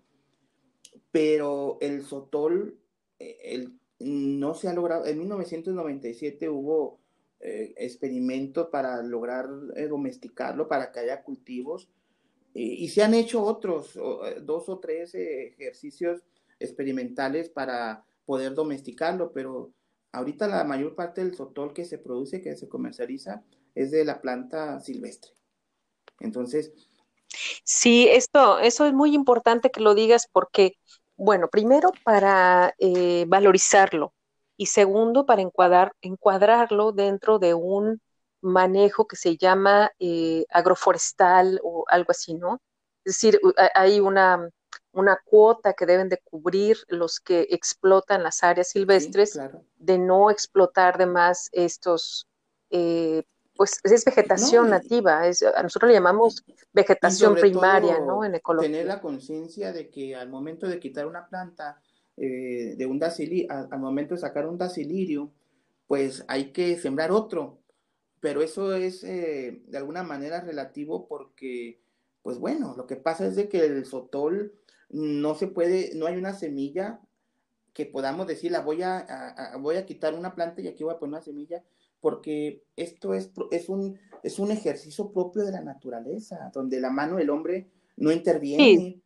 pero 1.11 1.77
el 1.81 2.03
sotol 2.03 2.77
eh, 3.19 3.67
no 3.99 4.53
se 4.53 4.67
ha 4.67 4.73
logrado. 4.73 5.05
En 5.05 5.19
1997 5.19 6.49
hubo 6.49 6.99
eh, 7.39 7.73
experimentos 7.77 8.69
para 8.69 9.01
lograr 9.01 9.47
eh, 9.75 9.87
domesticarlo, 9.87 10.67
para 10.67 10.91
que 10.91 10.99
haya 10.99 11.23
cultivos, 11.23 11.89
y 12.53 12.89
se 12.89 13.01
han 13.01 13.13
hecho 13.13 13.41
otros, 13.45 13.97
dos 14.43 14.67
o 14.67 14.79
tres 14.79 15.15
ejercicios 15.15 16.21
experimentales 16.59 17.47
para 17.47 18.03
poder 18.25 18.53
domesticarlo, 18.53 19.31
pero 19.31 19.71
Ahorita 20.13 20.47
la 20.47 20.63
mayor 20.65 20.95
parte 20.95 21.23
del 21.23 21.35
sotol 21.35 21.73
que 21.73 21.85
se 21.85 21.97
produce, 21.97 22.41
que 22.41 22.55
se 22.55 22.67
comercializa, 22.67 23.43
es 23.75 23.91
de 23.91 24.05
la 24.05 24.21
planta 24.21 24.79
silvestre. 24.79 25.31
Entonces. 26.19 26.71
Sí, 27.63 28.07
esto, 28.09 28.59
eso 28.59 28.85
es 28.85 28.93
muy 28.93 29.15
importante 29.15 29.69
que 29.71 29.81
lo 29.81 29.95
digas 29.95 30.27
porque, 30.31 30.77
bueno, 31.15 31.47
primero 31.49 31.91
para 32.03 32.73
eh, 32.77 33.25
valorizarlo 33.27 34.13
y 34.57 34.67
segundo 34.67 35.25
para 35.25 35.41
encuadrar, 35.41 35.93
encuadrarlo 36.01 36.91
dentro 36.91 37.39
de 37.39 37.53
un 37.53 38.01
manejo 38.41 39.07
que 39.07 39.15
se 39.15 39.37
llama 39.37 39.91
eh, 39.99 40.45
agroforestal 40.49 41.59
o 41.63 41.85
algo 41.87 42.11
así, 42.11 42.33
¿no? 42.33 42.59
Es 43.03 43.15
decir, 43.15 43.39
hay 43.73 43.99
una, 43.99 44.49
una 44.91 45.17
cuota 45.23 45.73
que 45.73 45.85
deben 45.85 46.09
de 46.09 46.19
cubrir 46.23 46.77
los 46.87 47.19
que 47.19 47.47
explotan 47.49 48.23
las 48.23 48.43
áreas 48.43 48.69
silvestres, 48.69 49.39
de 49.77 49.97
no 49.97 50.29
explotar 50.29 50.97
de 50.97 51.05
más 51.05 51.49
estos, 51.51 52.27
eh, 52.69 53.23
pues 53.61 53.93
es 53.93 54.05
vegetación 54.05 54.71
nativa, 54.71 55.27
es, 55.27 55.43
a 55.43 55.61
nosotros 55.61 55.89
le 55.89 55.93
llamamos 55.93 56.43
vegetación 56.73 57.35
primaria, 57.35 57.99
¿no? 57.99 58.25
En 58.25 58.33
ecología. 58.33 58.71
Tener 58.71 58.87
la 58.87 58.99
conciencia 58.99 59.71
de 59.71 59.91
que 59.91 60.15
al 60.15 60.29
momento 60.29 60.67
de 60.67 60.79
quitar 60.79 61.05
una 61.05 61.27
planta, 61.27 61.79
eh, 62.17 62.73
de 62.75 62.85
un 62.87 62.99
al, 63.03 63.79
momento 63.79 64.15
de 64.15 64.21
sacar 64.21 64.47
un 64.47 64.57
dacilirio, 64.57 65.31
pues 65.85 66.25
hay 66.27 66.51
que 66.51 66.75
sembrar 66.79 67.11
otro, 67.11 67.59
pero 68.19 68.41
eso 68.41 68.73
es 68.73 69.03
eh, 69.03 69.61
de 69.67 69.77
alguna 69.77 70.01
manera 70.01 70.41
relativo 70.41 71.07
porque, 71.07 71.83
pues 72.23 72.39
bueno, 72.39 72.73
lo 72.75 72.87
que 72.87 72.95
pasa 72.95 73.27
es 73.27 73.35
de 73.35 73.47
que 73.47 73.63
el 73.63 73.85
sotol 73.85 74.55
no 74.89 75.35
se 75.35 75.45
puede, 75.45 75.91
no 75.93 76.07
hay 76.07 76.17
una 76.17 76.33
semilla 76.33 76.99
que 77.73 77.85
podamos 77.85 78.25
decir, 78.25 78.51
la 78.51 78.61
voy 78.61 78.81
a, 78.81 79.55
voy 79.59 79.75
a 79.75 79.85
quitar 79.85 80.15
una 80.15 80.33
planta 80.33 80.61
y 80.61 80.67
aquí 80.67 80.83
voy 80.83 80.95
a 80.95 80.97
poner 80.97 81.13
una 81.13 81.21
semilla, 81.21 81.63
porque 82.01 82.63
esto 82.75 83.13
es, 83.13 83.31
es, 83.51 83.69
un, 83.69 83.97
es 84.23 84.39
un 84.39 84.51
ejercicio 84.51 85.11
propio 85.11 85.45
de 85.45 85.51
la 85.51 85.61
naturaleza, 85.61 86.51
donde 86.53 86.81
la 86.81 86.89
mano 86.89 87.17
del 87.17 87.29
hombre 87.29 87.69
no 87.95 88.11
interviene. 88.11 88.99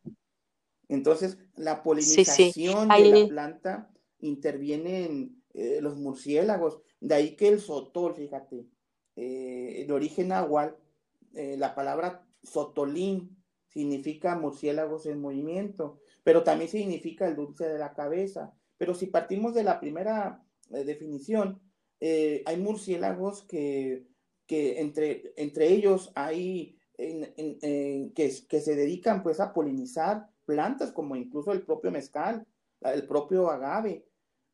Entonces, 0.87 1.37
la 1.55 1.83
polinización 1.83 2.87
de 2.87 3.05
la 3.05 3.27
planta 3.27 3.91
interviene 4.19 5.05
en 5.05 5.43
eh, 5.53 5.79
los 5.81 5.97
murciélagos. 5.97 6.79
De 7.01 7.15
ahí 7.15 7.35
que 7.35 7.49
el 7.49 7.59
sotol, 7.59 8.15
fíjate, 8.15 8.65
eh, 9.15 9.83
el 9.83 9.91
origen 9.91 10.31
agua, 10.31 10.75
eh, 11.33 11.57
la 11.57 11.75
palabra 11.75 12.25
sotolín 12.43 13.35
significa 13.67 14.37
murciélagos 14.37 15.05
en 15.05 15.19
movimiento, 15.19 15.99
pero 16.23 16.43
también 16.43 16.69
significa 16.69 17.27
el 17.27 17.35
dulce 17.35 17.67
de 17.67 17.77
la 17.77 17.93
cabeza. 17.93 18.53
Pero 18.77 18.93
si 18.93 19.07
partimos 19.07 19.53
de 19.53 19.63
la 19.63 19.79
primera 19.79 20.41
definición, 20.69 21.61
hay 22.01 22.57
murciélagos 22.57 23.43
que, 23.43 24.05
que 24.45 24.79
entre, 24.79 25.33
entre 25.37 25.69
ellos 25.69 26.11
hay 26.15 26.77
que, 26.97 28.13
que 28.47 28.61
se 28.61 28.75
dedican 28.75 29.23
pues 29.23 29.39
a 29.39 29.53
polinizar 29.53 30.29
plantas 30.45 30.91
como 30.91 31.15
incluso 31.15 31.51
el 31.51 31.63
propio 31.63 31.91
mezcal, 31.91 32.45
el 32.81 33.07
propio 33.07 33.49
agave. 33.49 34.05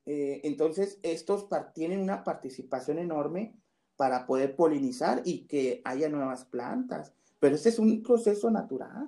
Eh, 0.06 0.42
entonces, 0.44 1.00
estos 1.04 1.48
tienen 1.74 2.00
una 2.00 2.24
participación 2.24 2.98
enorme 2.98 3.56
para 3.96 4.26
poder 4.26 4.56
polinizar 4.56 5.22
y 5.26 5.46
que 5.46 5.82
haya 5.84 6.10
nuevas 6.10 6.46
plantas. 6.46 7.14
Pero 7.40 7.56
este 7.56 7.70
es 7.70 7.80
un 7.80 8.02
proceso 8.02 8.50
natural. 8.50 9.08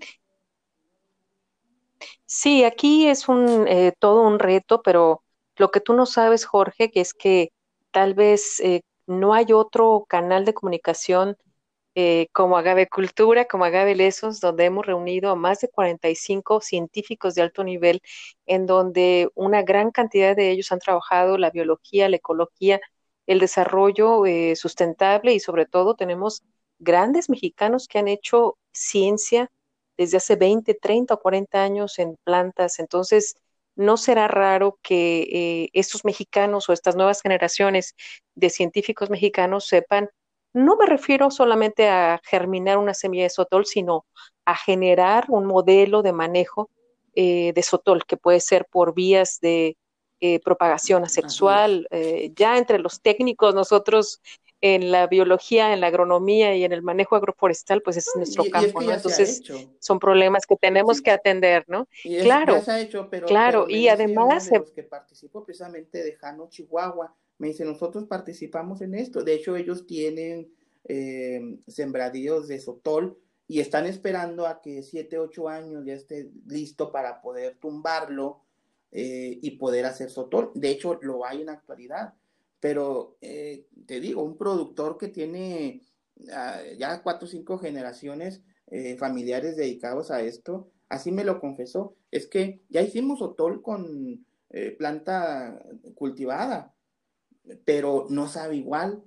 Sí, 2.26 2.63
aquí 2.63 3.08
es 3.08 3.28
un 3.28 3.67
eh, 3.67 3.93
todo 3.98 4.28
un 4.28 4.39
reto, 4.39 4.82
pero 4.82 5.24
lo 5.56 5.72
que 5.72 5.80
tú 5.80 5.93
no 5.93 6.06
sabes, 6.06 6.46
Jorge, 6.46 6.91
que 6.91 7.02
es 7.02 7.13
que 7.13 7.52
tal 7.93 8.15
vez 8.15 8.60
eh, 8.62 8.82
no 9.08 9.34
hay 9.36 9.53
otro 9.53 10.06
canal 10.10 10.45
de 10.45 10.53
comunicación 10.56 11.38
eh, 11.95 12.27
como 12.34 12.58
Agave 12.58 12.88
Cultura, 12.89 13.45
como 13.45 13.65
Agave 13.65 13.95
Lesos, 13.95 14.39
donde 14.39 14.65
hemos 14.65 14.86
reunido 14.86 15.29
a 15.32 15.36
más 15.36 15.62
de 15.62 15.69
45 15.69 16.62
científicos 16.62 17.36
de 17.36 17.43
alto 17.43 17.63
nivel, 17.63 18.01
en 18.47 18.65
donde 18.65 19.29
una 19.36 19.62
gran 19.63 19.91
cantidad 19.91 20.36
de 20.36 20.51
ellos 20.51 20.71
han 20.71 20.79
trabajado 20.79 21.38
la 21.38 21.51
biología, 21.51 22.10
la 22.10 22.17
ecología, 22.17 22.82
el 23.27 23.39
desarrollo 23.39 24.25
eh, 24.25 24.56
sustentable 24.56 25.34
y 25.34 25.39
sobre 25.39 25.65
todo 25.67 25.95
tenemos 25.95 26.43
grandes 26.79 27.29
mexicanos 27.29 27.88
que 27.88 27.99
han 27.99 28.08
hecho 28.08 28.58
ciencia 28.71 29.51
desde 29.97 30.17
hace 30.17 30.36
20, 30.36 30.73
30 30.73 31.13
o 31.15 31.19
40 31.19 31.63
años 31.63 31.99
en 31.99 32.17
plantas. 32.23 32.79
Entonces, 32.79 33.36
no 33.76 33.98
será 33.98 34.28
raro 34.28 34.80
que 34.82 35.22
eh, 35.32 35.70
estos 35.74 36.06
mexicanos 36.06 36.70
o 36.70 36.74
estas 36.74 36.96
nuevas 36.96 37.22
generaciones 37.22 37.96
de 38.36 38.50
científicos 38.50 39.10
mexicanos 39.10 39.68
sepan 39.68 40.10
no 40.54 40.76
me 40.78 40.86
refiero 40.86 41.32
solamente 41.32 41.90
a 41.90 42.22
germinar 42.24 42.78
una 42.78 42.94
semilla 42.94 43.24
de 43.24 43.32
sotol, 43.32 43.66
sino 43.66 44.06
a 44.46 44.56
generar 44.56 45.26
un 45.30 45.46
modelo 45.46 46.04
de 46.04 46.14
manejo 46.14 46.70
eh, 47.16 47.54
de 47.54 47.64
sotol, 47.64 48.06
que 48.06 48.18
puede 48.18 48.40
ser 48.40 48.68
por 48.70 48.94
vías 48.94 49.40
de 49.42 49.78
eh, 50.20 50.40
propagación 50.42 51.04
asexual. 51.04 51.88
Eh, 51.90 52.32
ya 52.36 52.58
entre 52.58 52.78
los 52.80 53.02
técnicos, 53.02 53.56
nosotros 53.56 54.22
en 54.65 54.91
la 54.91 55.08
biología, 55.08 55.73
en 55.73 55.82
la 55.82 55.88
agronomía 55.88 56.56
y 56.56 56.63
en 56.63 56.71
el 56.71 56.82
manejo 56.82 57.17
agroforestal, 57.17 57.82
pues 57.82 57.97
es 57.97 58.10
nuestro 58.15 58.45
campo, 58.49 58.82
¿no? 58.82 58.93
Entonces, 58.93 59.43
son 59.80 59.99
problemas 59.99 60.45
que 60.45 60.56
tenemos 60.56 61.02
que 61.02 61.12
atender, 61.12 61.65
¿no? 61.67 61.89
claro, 62.21 62.62
claro, 63.28 63.65
y 63.67 63.89
además... 63.89 64.49
De 64.49 64.60
los 64.60 64.71
que 64.71 64.84
participó 64.84 65.43
precisamente 65.43 66.02
de 66.02 66.13
Jano, 66.15 66.47
Chihuahua, 66.47 67.13
me 67.39 67.49
dice, 67.49 67.65
nosotros 67.65 68.06
participamos 68.06 68.80
en 68.80 68.95
esto. 68.95 69.21
De 69.21 69.34
hecho, 69.34 69.58
ellos 69.58 69.86
tienen 69.86 70.49
eh, 70.86 71.58
sembradíos 71.67 72.47
de 72.47 72.62
sotol 72.62 73.19
y 73.49 73.60
están 73.60 73.86
esperando 73.86 74.47
a 74.47 74.62
que 74.62 74.82
7, 74.82 75.19
8 75.19 75.49
años 75.49 75.84
ya 75.86 75.93
esté 75.93 76.32
listo 76.47 76.89
para 76.89 77.21
poder 77.21 77.58
tumbarlo 77.60 78.39
eh, 78.93 79.39
y 79.41 79.52
poder 79.58 79.84
hacer 79.84 80.10
sotol. 80.10 80.52
De 80.56 80.69
hecho, 80.69 80.99
lo 81.02 81.26
hay 81.26 81.41
en 81.41 81.47
la 81.47 81.52
actualidad. 81.52 82.13
Pero 82.63 83.17
eh, 83.19 83.67
te 83.86 83.99
digo, 83.99 84.23
un 84.23 84.38
productor 84.38 84.97
que 84.97 85.10
tiene 85.10 85.84
ah, 86.32 86.62
ya 86.80 87.04
cuatro 87.04 87.28
o 87.28 87.30
cinco 87.30 87.60
generaciones 87.60 88.41
familiares 88.97 89.56
dedicados 89.56 90.10
a 90.10 90.21
esto, 90.21 90.71
así 90.89 91.12
me 91.12 91.23
lo 91.23 91.39
confesó, 91.39 91.95
es 92.10 92.26
que 92.26 92.62
ya 92.69 92.82
hicimos 92.82 93.19
sotol 93.19 93.62
con 93.62 94.26
planta 94.80 95.63
cultivada 95.93 96.73
pero 97.65 98.08
no 98.10 98.28
sabe 98.28 98.58
igual 98.58 99.04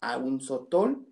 a 0.00 0.18
un 0.18 0.40
sotol 0.40 1.06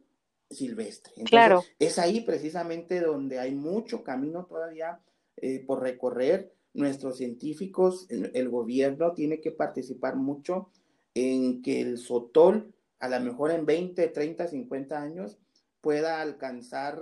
silvestre. 0.51 1.13
claro. 1.25 1.63
Es 1.79 1.99
ahí 1.99 2.21
precisamente 2.21 3.01
donde 3.01 3.39
hay 3.39 3.55
mucho 3.55 4.03
camino 4.03 4.47
todavía 4.47 5.01
eh, 5.37 5.65
por 5.67 5.83
recorrer. 5.83 6.55
Nuestros 6.75 7.17
científicos, 7.17 8.07
el, 8.09 8.49
gobierno 8.51 9.13
tiene 9.13 9.41
que 9.41 9.51
participar 9.51 10.17
mucho 10.17 10.71
en 11.15 11.63
que 11.63 11.81
el 11.81 11.99
sotol, 11.99 12.75
a 13.01 13.09
lo 13.09 13.21
mejor 13.21 13.51
en 13.51 13.67
20, 13.67 14.09
30, 14.09 14.49
50 14.49 15.01
años, 15.01 15.39
pueda 15.81 16.21
alcanzar 16.21 17.01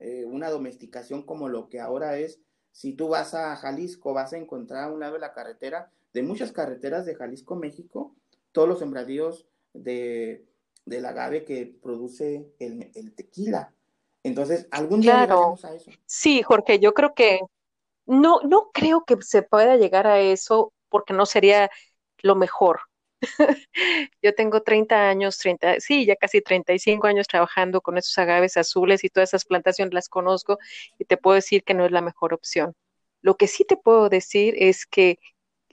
eh, 0.00 0.24
una 0.24 0.50
domesticación 0.50 1.22
como 1.22 1.48
lo 1.48 1.68
que 1.68 1.80
ahora 1.80 2.18
es. 2.18 2.40
Si 2.72 2.92
tú 2.92 3.08
vas 3.08 3.34
a 3.34 3.56
Jalisco, 3.56 4.14
vas 4.14 4.32
a 4.32 4.38
encontrar 4.38 4.84
a 4.84 4.92
un 4.92 5.00
lado 5.00 5.14
de 5.14 5.20
la 5.20 5.32
carretera, 5.32 5.90
de 6.12 6.22
muchas 6.22 6.52
carreteras 6.52 7.06
de 7.06 7.14
Jalisco, 7.14 7.56
México, 7.56 8.14
todos 8.52 8.68
los 8.68 8.78
sembradíos 8.78 9.46
de, 9.72 10.46
del 10.84 11.04
agave 11.06 11.44
que 11.44 11.66
produce 11.82 12.52
el, 12.58 13.14
tequila. 13.14 13.74
Entonces, 14.22 14.68
algún 14.70 15.00
día 15.00 15.22
llegaremos 15.22 15.64
a 15.64 15.74
eso. 15.74 15.90
Sí, 16.06 16.42
Jorge, 16.42 16.78
yo 16.78 16.94
creo 16.94 17.14
que 17.14 17.40
no, 18.06 18.40
no 18.42 18.70
creo 18.72 19.04
que 19.04 19.16
se 19.20 19.42
pueda 19.42 19.76
llegar 19.76 20.06
a 20.06 20.20
eso 20.20 20.72
porque 20.88 21.12
no 21.12 21.26
sería 21.26 21.70
lo 22.22 22.34
mejor. 22.34 22.80
yo 24.22 24.34
tengo 24.34 24.62
30 24.62 25.08
años, 25.08 25.38
30, 25.38 25.80
sí, 25.80 26.06
ya 26.06 26.16
casi 26.16 26.40
35 26.40 27.06
años 27.06 27.26
trabajando 27.26 27.80
con 27.80 27.98
esos 27.98 28.16
agaves 28.18 28.56
azules 28.56 29.04
y 29.04 29.08
todas 29.08 29.30
esas 29.30 29.44
plantaciones 29.44 29.94
las 29.94 30.08
conozco 30.08 30.58
y 30.98 31.04
te 31.04 31.16
puedo 31.16 31.34
decir 31.34 31.64
que 31.64 31.74
no 31.74 31.84
es 31.84 31.92
la 31.92 32.00
mejor 32.00 32.34
opción. 32.34 32.74
Lo 33.22 33.36
que 33.36 33.48
sí 33.48 33.64
te 33.64 33.76
puedo 33.76 34.08
decir 34.08 34.54
es 34.58 34.86
que 34.86 35.18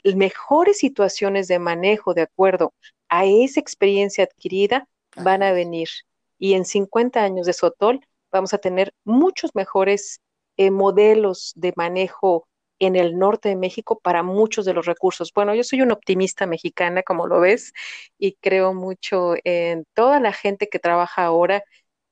mejores 0.04 0.78
situaciones 0.78 1.48
de 1.48 1.60
manejo 1.60 2.14
de 2.14 2.24
acuerdo 2.24 2.74
a 3.10 3.26
esa 3.26 3.60
experiencia 3.60 4.24
adquirida 4.24 4.88
van 5.16 5.44
a 5.44 5.52
venir. 5.52 5.90
Y 6.38 6.54
en 6.54 6.66
50 6.66 7.24
años 7.24 7.46
de 7.48 7.54
Sotol 7.54 8.02
vamos 8.32 8.54
a 8.54 8.58
tener 8.58 8.94
muchos 9.04 9.52
mejores 9.56 10.20
eh, 10.58 10.72
modelos 10.72 11.54
de 11.56 11.74
manejo 11.76 12.48
en 12.86 12.96
el 12.96 13.18
norte 13.18 13.50
de 13.50 13.56
México 13.56 14.00
para 14.00 14.24
muchos 14.24 14.66
de 14.66 14.74
los 14.74 14.86
recursos. 14.86 15.32
Bueno, 15.34 15.54
yo 15.56 15.64
soy 15.64 15.82
una 15.82 15.94
optimista 15.94 16.46
mexicana, 16.48 17.04
como 17.04 17.28
lo 17.28 17.40
ves, 17.40 17.74
y 18.18 18.34
creo 18.36 18.74
mucho 18.74 19.34
en 19.44 19.86
toda 19.94 20.20
la 20.20 20.34
gente 20.34 20.68
que 20.70 20.80
trabaja 20.80 21.26
ahora 21.26 21.64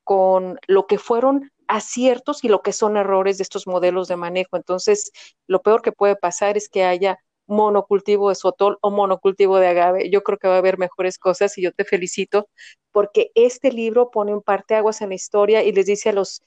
con 0.03 0.59
lo 0.67 0.87
que 0.87 0.97
fueron 0.97 1.51
aciertos 1.67 2.43
y 2.43 2.49
lo 2.49 2.61
que 2.61 2.73
son 2.73 2.97
errores 2.97 3.37
de 3.37 3.43
estos 3.43 3.67
modelos 3.67 4.07
de 4.07 4.17
manejo. 4.17 4.57
Entonces, 4.57 5.11
lo 5.47 5.61
peor 5.61 5.81
que 5.81 5.91
puede 5.91 6.15
pasar 6.15 6.57
es 6.57 6.69
que 6.69 6.83
haya 6.83 7.19
monocultivo 7.47 8.29
de 8.29 8.35
sotol 8.35 8.77
o 8.81 8.91
monocultivo 8.91 9.57
de 9.59 9.67
agave. 9.67 10.09
Yo 10.09 10.23
creo 10.23 10.37
que 10.37 10.47
va 10.47 10.55
a 10.55 10.57
haber 10.59 10.77
mejores 10.77 11.17
cosas 11.17 11.57
y 11.57 11.61
yo 11.63 11.71
te 11.71 11.85
felicito 11.85 12.47
porque 12.91 13.31
este 13.35 13.71
libro 13.71 14.11
pone 14.11 14.33
un 14.33 14.41
parteaguas 14.41 15.01
en 15.01 15.09
la 15.09 15.15
historia 15.15 15.63
y 15.63 15.71
les 15.71 15.85
dice 15.85 16.09
a 16.09 16.13
los, 16.13 16.41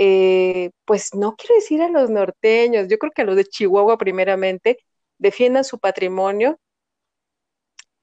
eh, 0.00 0.70
pues 0.84 1.12
no 1.12 1.34
quiero 1.34 1.56
decir 1.56 1.82
a 1.82 1.88
los 1.88 2.08
norteños, 2.08 2.86
yo 2.88 2.98
creo 2.98 3.10
que 3.10 3.22
a 3.22 3.24
los 3.24 3.34
de 3.34 3.44
Chihuahua 3.44 3.98
primeramente, 3.98 4.78
defiendan 5.18 5.64
su 5.64 5.80
patrimonio, 5.80 6.60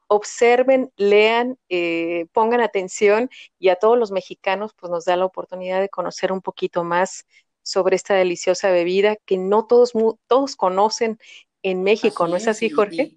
observen, 0.07 0.91
lean, 0.97 1.57
eh, 1.69 2.25
pongan 2.33 2.59
atención 2.59 3.29
y 3.59 3.69
a 3.69 3.77
todos 3.77 3.97
los 3.97 4.11
mexicanos 4.11 4.73
pues 4.75 4.91
nos 4.91 5.05
da 5.05 5.15
la 5.15 5.23
oportunidad 5.23 5.79
de 5.79 5.87
conocer 5.87 6.33
un 6.33 6.41
poquito 6.41 6.83
más 6.83 7.25
sobre 7.63 7.95
esta 7.95 8.13
deliciosa 8.13 8.71
bebida 8.71 9.15
que 9.15 9.37
no 9.37 9.65
todos, 9.65 9.93
todos 10.27 10.57
conocen 10.57 11.17
en 11.63 11.81
México, 11.81 12.27
¿no 12.27 12.35
es 12.35 12.49
así, 12.49 12.69
Jorge? 12.69 13.13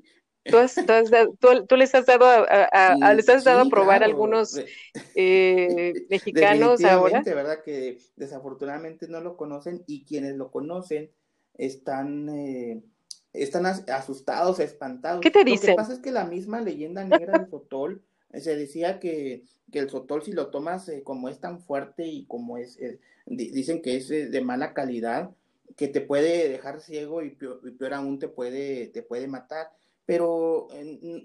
¿Tú, 0.50 1.66
tú, 1.66 1.76
les 1.76 1.94
has 1.94 2.06
dado 2.06 2.26
a, 2.26 3.14
les 3.14 3.28
has 3.28 3.44
dado 3.44 3.62
a 3.62 3.68
probar 3.68 4.02
algunos 4.02 4.58
eh, 5.14 5.92
mexicanos 6.10 6.82
ahora. 6.84 7.22
verdad 7.22 7.62
que 7.64 7.98
desafortunadamente 8.16 9.08
no 9.08 9.20
lo 9.20 9.36
conocen 9.36 9.84
y 9.86 10.04
quienes 10.04 10.36
lo 10.36 10.50
conocen 10.50 11.10
están 11.54 12.28
eh, 12.28 12.82
están 13.32 13.66
asustados, 13.66 14.58
espantados. 14.58 15.20
¿Qué 15.20 15.30
te 15.30 15.44
dicen? 15.44 15.70
Lo 15.70 15.76
que 15.76 15.82
pasa 15.82 15.92
es 15.92 16.00
que 16.00 16.12
la 16.12 16.24
misma 16.24 16.60
leyenda 16.60 17.04
negra 17.04 17.38
del 17.38 17.50
Sotol 17.50 18.02
eh, 18.32 18.40
se 18.40 18.56
decía 18.56 18.98
que, 18.98 19.44
el 19.72 19.90
Sotol 19.90 20.22
si 20.22 20.32
lo 20.32 20.48
tomas 20.48 20.90
como 21.04 21.28
es 21.28 21.40
tan 21.40 21.60
fuerte 21.60 22.06
y 22.06 22.24
como 22.24 22.56
es, 22.56 22.78
dicen 23.26 23.82
que 23.82 23.96
es 23.96 24.08
de 24.08 24.40
mala 24.40 24.72
calidad, 24.72 25.30
que 25.76 25.88
te 25.88 26.00
puede 26.00 26.48
dejar 26.48 26.80
ciego 26.80 27.22
y 27.22 27.30
peor, 27.30 27.94
aún 27.94 28.18
te 28.18 28.28
puede, 28.28 28.88
te 28.88 29.02
puede 29.02 29.28
matar. 29.28 29.70
Pero 30.08 30.68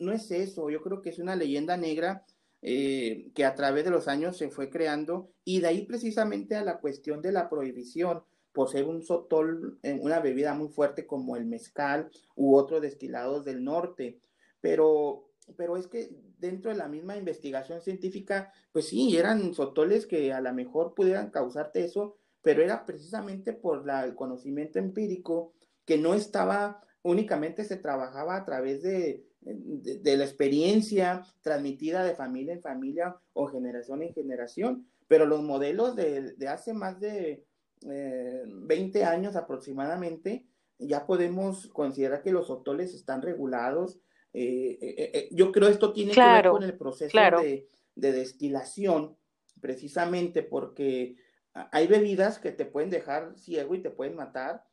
no 0.01 0.11
es 0.11 0.29
eso, 0.29 0.69
yo 0.69 0.81
creo 0.81 1.01
que 1.01 1.09
es 1.09 1.17
una 1.17 1.37
leyenda 1.37 1.77
negra 1.77 2.25
eh, 2.61 3.31
que 3.33 3.45
a 3.45 3.55
través 3.55 3.85
de 3.85 3.91
los 3.91 4.09
años 4.09 4.35
se 4.35 4.49
fue 4.49 4.69
creando 4.69 5.31
y 5.45 5.61
de 5.61 5.67
ahí 5.67 5.85
precisamente 5.85 6.57
a 6.57 6.65
la 6.65 6.79
cuestión 6.79 7.21
de 7.21 7.31
la 7.31 7.49
prohibición 7.49 8.23
por 8.51 8.69
ser 8.69 8.83
un 8.83 9.01
sotol, 9.01 9.79
eh, 9.83 9.97
una 10.01 10.19
bebida 10.19 10.53
muy 10.53 10.67
fuerte 10.67 11.07
como 11.07 11.37
el 11.37 11.45
mezcal 11.45 12.09
u 12.35 12.57
otros 12.57 12.81
destilados 12.81 13.45
del 13.45 13.63
norte. 13.63 14.19
Pero, 14.59 15.29
pero 15.55 15.77
es 15.77 15.87
que 15.87 16.09
dentro 16.37 16.69
de 16.69 16.75
la 16.75 16.89
misma 16.89 17.15
investigación 17.15 17.79
científica, 17.79 18.51
pues 18.73 18.89
sí, 18.89 19.15
eran 19.15 19.53
sotoles 19.53 20.05
que 20.05 20.33
a 20.33 20.41
lo 20.41 20.53
mejor 20.53 20.93
pudieran 20.93 21.29
causarte 21.29 21.85
eso, 21.85 22.17
pero 22.41 22.61
era 22.61 22.85
precisamente 22.85 23.53
por 23.53 23.85
la, 23.85 24.03
el 24.03 24.13
conocimiento 24.13 24.77
empírico 24.77 25.53
que 25.85 25.97
no 25.97 26.15
estaba 26.15 26.81
únicamente 27.03 27.63
se 27.65 27.77
trabajaba 27.77 28.35
a 28.35 28.45
través 28.45 28.81
de, 28.81 29.23
de, 29.41 30.17
la 30.17 30.23
experiencia 30.23 31.23
transmitida 31.41 32.03
de 32.03 32.15
familia 32.15 32.53
en 32.53 32.61
familia 32.61 33.15
o 33.33 33.47
generación 33.47 34.01
en 34.01 34.13
generación, 34.13 34.87
pero 35.07 35.25
los 35.25 35.43
modelos 35.43 35.95
de, 35.95 36.33
de 36.33 36.47
hace 36.47 36.73
más 36.73 36.99
de 36.99 37.45
eh, 37.89 38.43
20 38.47 39.03
años 39.03 39.35
aproximadamente, 39.35 40.45
ya 40.79 41.05
podemos 41.05 41.67
considerar 41.67 42.23
que 42.23 42.31
los 42.31 42.49
hoteles 42.49 42.93
están 42.93 43.21
regulados. 43.21 43.99
Eh, 44.33 44.77
eh, 44.81 45.11
eh, 45.13 45.29
yo 45.31 45.51
creo 45.51 45.69
esto 45.69 45.93
tiene 45.93 46.13
que 46.13 46.19
ver 46.19 46.49
con 46.49 46.63
el 46.63 46.77
proceso 46.77 47.17
de, 47.17 47.67
de 47.95 48.11
destilación, 48.11 49.17
precisamente 49.61 50.41
porque 50.41 51.15
hay 51.53 51.87
bebidas 51.87 52.39
que 52.39 52.51
te 52.51 52.65
pueden 52.65 52.89
dejar 52.89 53.37
ciego 53.37 53.75
y 53.75 53.81
te 53.81 53.91
pueden 53.91 54.15
matar, 54.15 54.65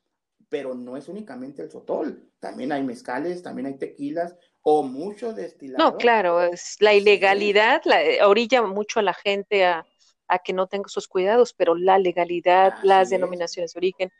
pero 0.51 0.75
no 0.75 0.97
es 0.97 1.09
únicamente 1.09 1.63
el 1.63 1.71
sotol. 1.71 2.29
También 2.41 2.73
hay 2.73 2.83
mezcales, 2.83 3.43
también 3.43 3.67
hay 3.67 3.79
tequilas 3.79 4.37
o 4.61 4.83
muchos 4.83 5.37
destilados. 5.37 5.93
No, 5.93 5.97
claro, 5.97 6.43
es 6.43 6.77
la 6.81 6.93
ilegalidad 6.93 7.81
la, 7.85 8.03
eh, 8.03 8.23
orilla 8.23 8.61
mucho 8.63 9.01
a 9.01 9.03
la 9.03 9.15
gente 9.15 9.65
a, 9.65 9.87
que 10.45 10.53
no 10.53 10.69
tenga 10.69 10.89
sus 10.89 11.09
cuidados, 11.09 11.55
pero 11.55 11.75
la 11.75 11.99
legalidad, 11.99 12.75
las 12.85 13.11
denominaciones 13.11 13.73
de 13.73 13.79
origen, 13.79 14.13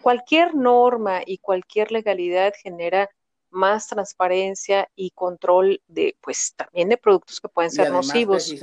cualquier 0.00 0.54
norma 0.54 1.20
y 1.26 1.38
cualquier 1.38 1.92
legalidad 1.92 2.54
genera 2.62 3.10
más 3.50 3.86
transparencia 3.86 4.88
y 4.96 5.10
control 5.10 5.82
de, 5.88 6.16
pues 6.22 6.54
también 6.56 6.88
de 6.88 6.96
productos 6.96 7.38
que 7.38 7.48
pueden 7.48 7.70
ser 7.70 7.90
nocivos 7.90 8.54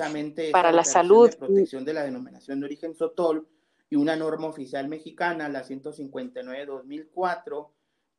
para 0.52 0.72
la 0.72 0.84
salud. 0.84 1.30
De 1.30 1.38
protección 1.38 1.86
de 1.86 1.94
la 1.94 2.04
denominación 2.06 2.60
de 2.60 2.66
origen 2.66 2.96
Sotol 2.96 3.48
y 3.90 3.96
una 3.96 4.16
norma 4.16 4.48
oficial 4.48 4.88
mexicana, 4.88 5.50
la 5.50 5.64
159-2004, 5.64 7.70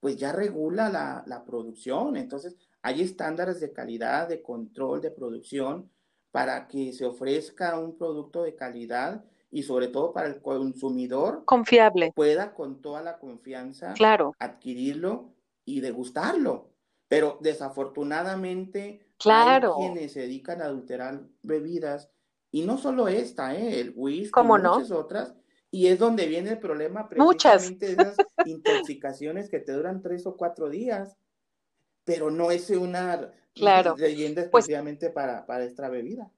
pues 0.00 0.16
ya 0.16 0.32
regula 0.32 0.90
la, 0.90 1.24
la 1.26 1.44
producción. 1.44 2.16
Entonces, 2.16 2.56
hay 2.82 3.00
estándares 3.00 3.60
de 3.60 3.72
calidad, 3.72 4.28
de 4.28 4.42
control 4.42 5.00
de 5.00 5.10
producción 5.10 5.90
para 6.30 6.68
que 6.68 6.92
se 6.92 7.06
ofrezca 7.06 7.78
un 7.78 7.96
producto 7.96 8.42
de 8.42 8.54
calidad 8.54 9.24
y 9.54 9.62
sobre 9.62 9.86
todo 9.86 10.12
para 10.12 10.26
el 10.26 10.42
consumidor 10.42 11.44
confiable 11.44 12.12
pueda 12.12 12.54
con 12.54 12.82
toda 12.82 13.02
la 13.02 13.20
confianza 13.20 13.94
claro. 13.94 14.34
adquirirlo 14.40 15.32
y 15.64 15.80
degustarlo. 15.80 16.72
Pero 17.06 17.38
desafortunadamente 17.40 19.06
claro. 19.16 19.76
hay 19.76 19.86
quienes 19.86 20.12
se 20.12 20.22
dedican 20.22 20.60
a 20.60 20.64
adulterar 20.64 21.22
bebidas 21.44 22.10
y 22.50 22.62
no 22.62 22.78
solo 22.78 23.06
esta, 23.06 23.54
¿eh? 23.54 23.80
el 23.80 23.92
whisky 23.94 24.40
y 24.40 24.42
muchas 24.42 24.90
otras. 24.90 25.36
Y 25.74 25.88
es 25.88 25.98
donde 25.98 26.26
viene 26.26 26.50
el 26.50 26.60
problema 26.60 27.08
precisamente 27.08 27.96
de 27.96 28.02
esas 28.02 28.16
intoxicaciones 28.46 29.50
que 29.50 29.58
te 29.58 29.72
duran 29.72 30.02
tres 30.02 30.24
o 30.24 30.36
cuatro 30.36 30.68
días. 30.68 31.16
Pero 32.04 32.30
no 32.30 32.52
es 32.52 32.70
una 32.70 33.32
claro. 33.52 33.96
leyenda 33.96 34.42
pues 34.52 34.66
exclusivamente 34.66 35.10
para, 35.10 35.44
para 35.44 35.64
esta 35.64 35.88
bebida. 35.88 36.30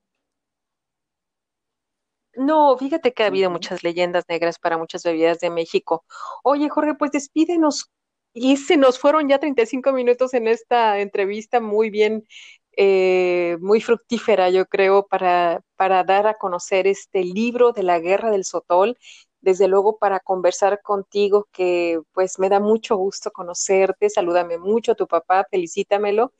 No, 2.34 2.78
fíjate 2.78 3.12
que 3.12 3.24
ha 3.24 3.26
habido 3.26 3.50
muchas 3.50 3.82
leyendas 3.82 4.24
negras 4.26 4.58
para 4.58 4.78
muchas 4.78 5.02
bebidas 5.02 5.38
de 5.40 5.50
México. 5.50 6.06
Oye, 6.42 6.70
Jorge, 6.70 6.94
pues 6.94 7.10
despídenos 7.10 7.90
y 8.32 8.56
se 8.56 8.78
nos 8.78 8.98
fueron 8.98 9.28
ya 9.28 9.38
35 9.38 9.92
minutos 9.92 10.32
en 10.32 10.48
esta 10.48 10.98
entrevista 11.00 11.60
muy 11.60 11.90
bien, 11.90 12.26
eh, 12.74 13.58
muy 13.60 13.82
fructífera, 13.82 14.48
yo 14.48 14.64
creo, 14.64 15.06
para, 15.06 15.62
para 15.76 16.04
dar 16.04 16.26
a 16.26 16.38
conocer 16.38 16.86
este 16.86 17.22
libro 17.22 17.72
de 17.72 17.82
la 17.82 17.98
guerra 17.98 18.30
del 18.30 18.44
Sotol. 18.44 18.96
Desde 19.40 19.68
luego 19.68 19.98
para 19.98 20.20
conversar 20.20 20.82
contigo, 20.82 21.46
que 21.52 22.00
pues 22.12 22.38
me 22.38 22.48
da 22.48 22.58
mucho 22.58 22.96
gusto 22.96 23.30
conocerte, 23.30 24.10
salúdame 24.10 24.58
mucho 24.58 24.92
a 24.92 24.94
tu 24.96 25.06
papá, 25.06 25.46
felicítamelo. 25.50 26.32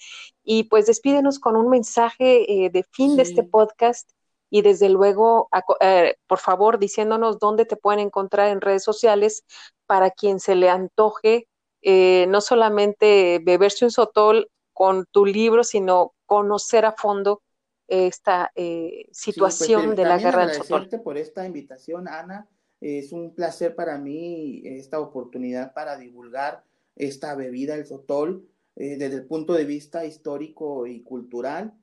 Y 0.43 0.65
pues 0.65 0.87
despídenos 0.87 1.39
con 1.39 1.57
un 1.57 1.69
mensaje 1.69 2.65
eh, 2.65 2.71
de 2.71 2.85
fin 2.85 3.17
de 3.17 3.23
este 3.23 3.43
podcast 3.43 4.11
y 4.51 4.63
desde 4.63 4.89
luego, 4.89 5.49
eh, 5.81 6.17
por 6.27 6.39
favor, 6.39 6.79
diciéndonos 6.79 7.39
dónde 7.39 7.65
te 7.65 7.77
pueden 7.77 8.01
encontrar 8.01 8.49
en 8.49 8.61
redes 8.61 8.85
sociales 8.85 9.45
para 9.87 10.11
quien 10.11 10.41
se 10.41 10.55
le 10.55 10.71
antoje 10.71 11.49
eh, 11.89 12.27
no 12.29 12.41
solamente 12.41 13.41
beberse 13.45 13.85
un 13.85 13.93
sotol 13.93 14.51
con 14.73 15.07
tu 15.07 15.25
libro, 15.25 15.63
sino 15.63 16.15
conocer 16.27 16.85
a 16.85 16.91
fondo 16.91 17.43
esta 17.87 18.51
eh, 18.57 19.05
pues, 19.07 19.19
situación 19.19 19.95
de 19.95 20.05
la 20.05 20.19
guerra 20.19 20.47
del 20.47 20.57
sotol. 20.57 20.89
por 21.05 21.17
esta 21.17 21.47
invitación, 21.47 22.09
Ana. 22.09 22.49
Es 22.81 23.13
un 23.13 23.35
placer 23.35 23.75
para 23.75 23.99
mí 23.99 24.63
esta 24.65 25.01
oportunidad 25.01 25.73
para 25.75 25.97
divulgar 25.97 26.65
esta 26.95 27.35
bebida, 27.35 27.75
el 27.75 27.87
sotol, 27.87 28.49
eh, 28.77 28.97
desde 28.97 29.17
el 29.17 29.27
punto 29.27 29.55
de 29.55 29.65
vista 29.65 30.05
histórico 30.05 30.87
y 30.87 31.03
cultural. 31.03 31.75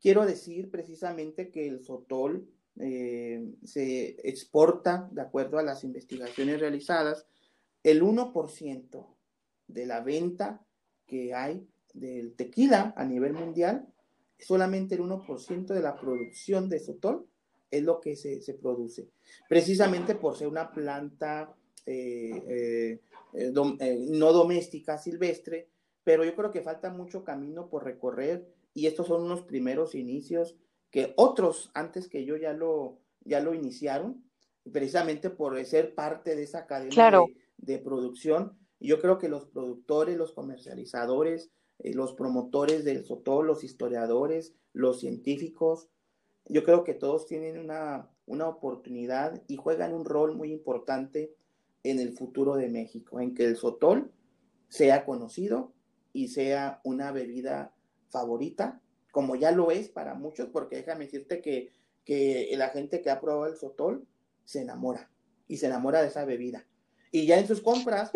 Quiero 0.00 0.26
decir 0.26 0.70
precisamente 0.70 1.50
que 1.50 1.68
el 1.68 1.82
sotol 1.82 2.48
se 2.74 4.16
exporta, 4.26 5.06
de 5.12 5.20
acuerdo 5.20 5.58
a 5.58 5.62
las 5.62 5.84
investigaciones 5.84 6.58
realizadas, 6.58 7.26
el 7.82 8.02
1% 8.02 9.06
de 9.68 9.86
la 9.86 10.00
venta 10.00 10.64
que 11.06 11.34
hay 11.34 11.66
del 11.92 12.34
tequila 12.34 12.94
a 12.96 13.04
nivel 13.04 13.34
mundial, 13.34 13.86
solamente 14.38 14.94
el 14.94 15.02
1% 15.02 15.66
de 15.66 15.82
la 15.82 15.96
producción 15.96 16.68
de 16.68 16.78
sotol 16.78 17.26
es 17.72 17.82
lo 17.82 18.00
que 18.00 18.14
se, 18.14 18.54
produce, 18.54 19.08
precisamente 19.48 20.14
por 20.14 20.36
ser 20.36 20.46
una 20.46 20.70
planta 20.70 21.56
eh, 21.84 22.30
eh, 22.46 23.00
eh, 23.32 24.06
no 24.10 24.32
doméstica, 24.32 24.98
silvestre, 24.98 25.70
pero 26.04 26.24
yo 26.24 26.36
creo 26.36 26.52
que 26.52 26.62
falta 26.62 26.90
mucho 26.90 27.24
camino 27.24 27.68
por 27.68 27.84
recorrer 27.84 28.46
y 28.74 28.86
estos 28.86 29.08
son 29.08 29.22
unos 29.22 29.42
primeros 29.42 29.94
inicios 29.94 30.56
que 30.90 31.14
otros 31.16 31.70
antes 31.74 32.08
que 32.08 32.24
yo 32.24 32.36
ya 32.36 32.52
lo, 32.52 33.00
ya 33.24 33.40
lo 33.40 33.54
iniciaron, 33.54 34.22
precisamente 34.70 35.30
por 35.30 35.62
ser 35.64 35.94
parte 35.94 36.36
de 36.36 36.42
esa 36.42 36.66
cadena 36.66 37.24
de 37.56 37.78
producción. 37.78 38.58
Yo 38.78 39.00
creo 39.00 39.18
que 39.18 39.28
los 39.28 39.46
productores, 39.46 40.16
los 40.16 40.32
comercializadores, 40.32 41.50
eh, 41.78 41.94
los 41.94 42.14
promotores 42.14 42.84
del 42.84 43.04
SOTOL, 43.04 43.46
los 43.46 43.64
historiadores, 43.64 44.54
los 44.72 45.00
científicos, 45.00 45.88
yo 46.46 46.64
creo 46.64 46.84
que 46.84 46.94
todos 46.94 47.26
tienen 47.26 47.58
una, 47.58 48.08
una 48.26 48.48
oportunidad 48.48 49.42
y 49.48 49.56
juegan 49.56 49.94
un 49.94 50.04
rol 50.04 50.36
muy 50.36 50.52
importante 50.52 51.34
en 51.82 51.98
el 51.98 52.12
futuro 52.12 52.56
de 52.56 52.68
México, 52.68 53.20
en 53.20 53.34
que 53.34 53.44
el 53.44 53.56
Sotol 53.56 54.12
sea 54.68 55.04
conocido 55.04 55.72
y 56.12 56.28
sea 56.28 56.80
una 56.84 57.12
bebida 57.12 57.74
favorita, 58.08 58.80
como 59.10 59.36
ya 59.36 59.52
lo 59.52 59.70
es 59.70 59.88
para 59.88 60.14
muchos, 60.14 60.48
porque 60.48 60.76
déjame 60.76 61.04
decirte 61.04 61.40
que, 61.42 61.72
que 62.04 62.52
la 62.56 62.70
gente 62.70 63.02
que 63.02 63.10
ha 63.10 63.20
probado 63.20 63.46
el 63.46 63.56
sotol 63.56 64.06
se 64.44 64.62
enamora 64.62 65.10
y 65.48 65.58
se 65.58 65.66
enamora 65.66 66.00
de 66.00 66.08
esa 66.08 66.24
bebida. 66.24 66.66
Y 67.10 67.26
ya 67.26 67.38
en 67.38 67.46
sus 67.46 67.60
compras 67.60 68.10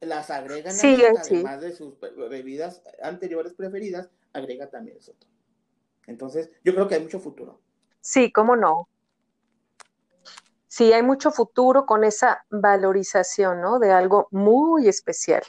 las 0.00 0.30
agregan, 0.30 0.74
además 0.74 1.60
de 1.60 1.72
sus 1.72 1.94
bebidas 2.30 2.82
anteriores 3.02 3.52
preferidas, 3.52 4.08
agrega 4.32 4.70
también 4.70 4.96
el 4.96 5.02
sotol. 5.02 5.28
Entonces, 6.06 6.50
yo 6.64 6.72
creo 6.72 6.88
que 6.88 6.94
hay 6.94 7.02
mucho 7.02 7.20
futuro. 7.20 7.60
Sí, 8.00 8.32
cómo 8.32 8.56
no. 8.56 8.88
Sí, 10.66 10.92
hay 10.92 11.02
mucho 11.02 11.30
futuro 11.30 11.86
con 11.86 12.04
esa 12.04 12.44
valorización, 12.50 13.60
¿no? 13.60 13.78
De 13.78 13.90
algo 13.90 14.28
muy 14.30 14.86
especial. 14.88 15.42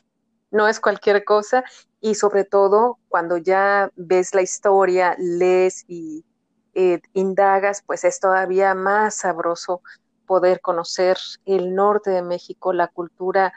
No 0.52 0.68
es 0.68 0.80
cualquier 0.80 1.24
cosa 1.26 1.64
y 2.02 2.16
sobre 2.16 2.45
todo 2.45 2.97
cuando 3.10 3.38
ya 3.38 3.91
ves 3.95 4.34
la 4.34 4.41
historia, 4.41 5.16
lees 5.20 5.84
y 5.88 6.26
eh, 6.74 7.02
indagas, 7.14 7.84
pues 7.86 8.04
es 8.06 8.20
todavía 8.20 8.74
más 8.74 9.16
sabroso 9.16 9.82
poder 10.26 10.62
conocer 10.62 11.18
el 11.45 11.76
norte 11.76 12.12
de 12.12 12.22
México, 12.22 12.72
la 12.72 12.88
cultura 12.88 13.54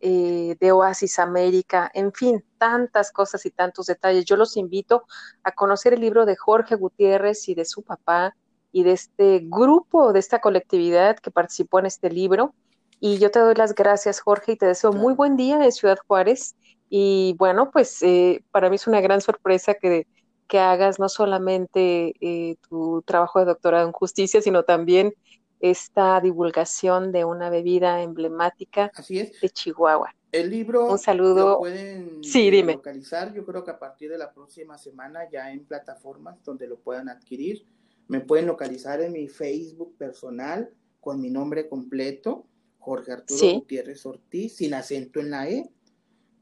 eh, 0.00 0.56
de 0.58 0.72
Oasis 0.72 1.18
América, 1.18 1.90
en 1.94 2.12
fin, 2.12 2.44
tantas 2.58 3.12
cosas 3.12 3.44
y 3.46 3.50
tantos 3.50 3.86
detalles. 3.86 4.24
Yo 4.24 4.36
los 4.36 4.56
invito 4.56 5.04
a 5.42 5.52
conocer 5.52 5.92
el 5.92 6.00
libro 6.00 6.24
de 6.26 6.36
Jorge 6.36 6.74
Gutiérrez 6.74 7.48
y 7.48 7.54
de 7.54 7.64
su 7.64 7.82
papá 7.82 8.34
y 8.72 8.82
de 8.82 8.92
este 8.92 9.40
grupo, 9.44 10.12
de 10.12 10.20
esta 10.20 10.40
colectividad 10.40 11.18
que 11.18 11.30
participó 11.30 11.80
en 11.80 11.86
este 11.86 12.10
libro. 12.10 12.54
Y 12.98 13.18
yo 13.18 13.30
te 13.30 13.40
doy 13.40 13.54
las 13.54 13.74
gracias, 13.74 14.20
Jorge, 14.20 14.52
y 14.52 14.56
te 14.56 14.66
deseo 14.66 14.92
muy 14.92 15.14
buen 15.14 15.36
día 15.36 15.64
en 15.64 15.72
Ciudad 15.72 15.98
Juárez. 16.06 16.54
Y 16.88 17.34
bueno, 17.38 17.70
pues 17.70 18.02
eh, 18.02 18.44
para 18.50 18.68
mí 18.70 18.76
es 18.76 18.86
una 18.86 19.00
gran 19.00 19.20
sorpresa 19.20 19.74
que, 19.74 20.06
que 20.48 20.58
hagas 20.58 20.98
no 20.98 21.08
solamente 21.08 22.14
eh, 22.20 22.56
tu 22.68 23.02
trabajo 23.02 23.38
de 23.38 23.46
doctorado 23.46 23.86
en 23.86 23.92
justicia, 23.92 24.42
sino 24.42 24.64
también 24.64 25.14
esta 25.60 26.20
divulgación 26.20 27.12
de 27.12 27.24
una 27.24 27.50
bebida 27.50 28.02
emblemática 28.02 28.90
de 29.08 29.50
Chihuahua. 29.50 30.14
El 30.32 30.50
libro 30.50 30.90
un 30.90 30.98
saludo. 30.98 31.48
lo 31.48 31.58
pueden 31.58 32.20
eh, 32.22 32.62
localizar, 32.62 33.32
yo 33.34 33.44
creo 33.44 33.64
que 33.64 33.72
a 33.72 33.78
partir 33.78 34.10
de 34.10 34.18
la 34.18 34.32
próxima 34.32 34.78
semana 34.78 35.28
ya 35.30 35.50
en 35.50 35.64
plataformas 35.64 36.42
donde 36.44 36.66
lo 36.68 36.78
puedan 36.78 37.08
adquirir. 37.08 37.66
Me 38.06 38.20
pueden 38.20 38.46
localizar 38.46 39.00
en 39.00 39.12
mi 39.12 39.28
Facebook 39.28 39.96
personal 39.96 40.72
con 41.00 41.20
mi 41.20 41.30
nombre 41.30 41.68
completo, 41.68 42.46
Jorge 42.78 43.12
Arturo 43.12 43.54
Gutiérrez 43.54 44.04
Ortiz, 44.06 44.56
sin 44.56 44.74
acento 44.74 45.20
en 45.20 45.30
la 45.30 45.48
E. 45.48 45.70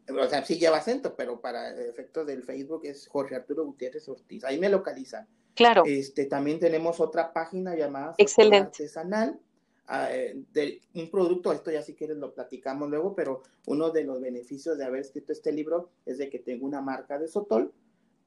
O 0.09 0.27
sea, 0.27 0.45
sí 0.45 0.59
lleva 0.59 0.79
acento, 0.79 1.15
pero 1.17 1.41
para 1.41 1.71
efectos 1.71 2.27
del 2.27 2.43
Facebook 2.43 2.83
es 2.85 3.07
Jorge 3.09 3.37
Arturo 3.37 3.65
Gutiérrez 3.65 4.09
Ortiz. 4.09 4.45
Ahí 4.45 4.59
me 4.59 4.69
localizan. 4.69 5.27
Claro. 5.59 5.83
Este, 5.85 6.27
también 6.27 6.61
tenemos 6.61 7.01
otra 7.01 7.33
página 7.33 7.75
llamada 7.75 8.15
Excelente. 8.17 8.85
Artesanal, 8.85 9.41
ah, 9.89 10.09
eh, 10.13 10.41
de 10.53 10.81
un 10.95 11.11
producto, 11.11 11.53
esto 11.53 11.73
ya 11.73 11.83
si 11.83 11.95
quieres 11.95 12.17
lo 12.17 12.33
platicamos 12.33 12.89
luego, 12.89 13.17
pero 13.17 13.43
uno 13.67 13.91
de 13.91 14.05
los 14.05 14.21
beneficios 14.21 14.79
de 14.79 14.85
haber 14.85 15.01
escrito 15.01 15.33
este 15.33 15.51
libro 15.51 15.91
es 16.07 16.19
de 16.19 16.31
que 16.31 16.39
tengo 16.39 16.65
una 16.65 16.81
marca 16.81 17.19
de 17.19 17.27
Sotol 17.27 17.73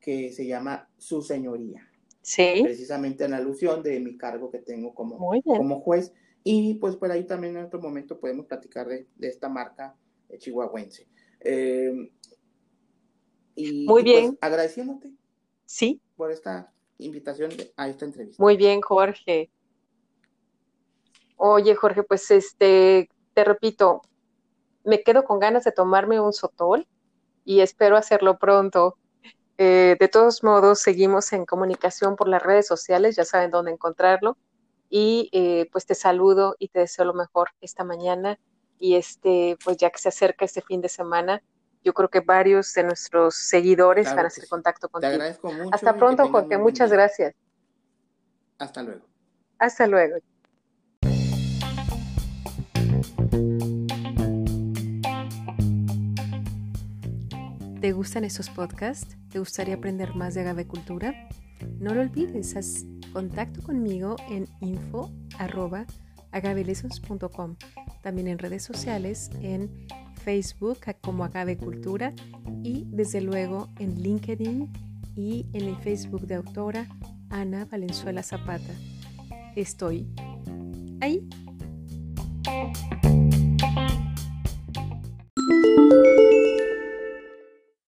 que 0.02 0.34
se 0.34 0.46
llama 0.46 0.90
Su 0.98 1.22
Señoría. 1.22 1.90
Sí. 2.22 2.60
Precisamente 2.64 3.24
en 3.24 3.34
alusión 3.34 3.82
de 3.82 3.98
mi 4.02 4.18
cargo 4.18 4.52
que 4.52 4.60
tengo 4.60 4.94
como, 4.94 5.18
como 5.46 5.80
juez. 5.80 6.12
Y 6.44 6.74
pues 6.76 6.98
por 6.98 7.12
ahí 7.12 7.24
también 7.24 7.56
en 7.56 7.64
otro 7.64 7.80
momento 7.80 8.20
podemos 8.20 8.46
platicar 8.46 8.90
de, 8.90 9.08
esta 9.22 9.48
marca 9.48 9.96
eh, 10.28 10.38
chihuahuense. 10.38 11.08
Eh, 11.40 12.12
y, 13.56 13.86
Muy 13.86 14.04
pues, 14.04 14.04
bien. 14.04 14.38
agradeciéndote. 14.42 15.14
Sí. 15.66 16.02
Por 16.18 16.32
esta 16.32 16.74
invitación 17.06 17.52
a 17.78 17.88
esta 17.88 18.06
entrevista. 18.06 18.42
Muy 18.42 18.58
bien, 18.58 18.82
Jorge. 18.82 19.50
Oye, 21.36 21.76
Jorge, 21.76 22.04
pues 22.04 22.30
este, 22.32 23.10
te 23.34 23.44
repito, 23.44 24.02
me 24.84 25.04
quedo 25.04 25.24
con 25.24 25.40
ganas 25.40 25.64
de 25.64 25.72
tomarme 25.72 26.20
un 26.20 26.34
sotol 26.34 26.88
y 27.46 27.62
espero 27.62 27.98
hacerlo 27.98 28.38
pronto. 28.38 28.98
Eh, 29.58 29.96
de 30.00 30.08
todos 30.08 30.44
modos, 30.44 30.80
seguimos 30.80 31.34
en 31.34 31.46
comunicación 31.46 32.16
por 32.16 32.28
las 32.28 32.42
redes 32.42 32.68
sociales, 32.68 33.16
ya 33.16 33.26
saben 33.26 33.52
dónde 33.52 33.72
encontrarlo. 33.72 34.38
Y 34.90 35.30
eh, 35.32 35.70
pues 35.72 35.86
te 35.86 35.96
saludo 35.96 36.56
y 36.60 36.68
te 36.68 36.80
deseo 36.80 37.06
lo 37.06 37.14
mejor 37.14 37.50
esta 37.62 37.84
mañana. 37.84 38.40
Y 38.78 38.96
este, 38.96 39.58
pues 39.64 39.78
ya 39.78 39.90
que 39.90 40.00
se 40.00 40.10
acerca 40.10 40.46
este 40.46 40.62
fin 40.62 40.82
de 40.82 40.90
semana, 40.90 41.42
yo 41.84 41.94
creo 41.94 42.10
que 42.10 42.20
varios 42.20 42.74
de 42.74 42.84
nuestros 42.84 43.36
seguidores 43.36 44.14
van 44.14 44.26
a 44.26 44.28
hacer 44.28 44.48
contacto 44.48 44.90
contigo. 44.90 45.10
Te 45.10 45.16
agradezco 45.16 45.52
mucho. 45.52 45.74
Hasta 45.74 45.96
pronto, 45.96 46.30
Jorge. 46.30 46.58
Muchas 46.58 46.92
gracias. 46.92 47.34
Hasta 48.60 48.84
luego. 48.84 49.02
Hasta 49.58 49.88
luego. 49.88 50.18
¿Te 57.82 57.92
gustan 57.94 58.26
estos 58.26 58.52
podcasts? 58.52 59.18
¿Te 59.32 59.40
gustaría 59.40 59.74
aprender 59.74 60.14
más 60.14 60.36
de 60.36 60.42
agavecultura? 60.42 61.28
No 61.80 61.96
lo 61.96 62.02
olvides, 62.02 62.56
haz 62.56 62.86
contacto 63.12 63.64
conmigo 63.64 64.18
en 64.30 64.48
info.agavelessons.com. 64.60 67.56
También 68.04 68.28
en 68.28 68.38
redes 68.38 68.64
sociales 68.64 69.32
en 69.42 69.88
Facebook 70.24 70.80
como 71.02 71.24
Agave 71.24 71.58
Cultura 71.58 72.14
y 72.64 72.86
desde 72.88 73.22
luego 73.22 73.70
en 73.80 74.02
LinkedIn 74.02 74.72
y 75.16 75.48
en 75.54 75.68
el 75.68 75.76
Facebook 75.78 76.28
de 76.28 76.36
autora 76.36 76.88
Ana 77.30 77.66
Valenzuela 77.66 78.24
Zapata. 78.24 78.74
Estoy 79.56 80.08
ahí 81.02 81.28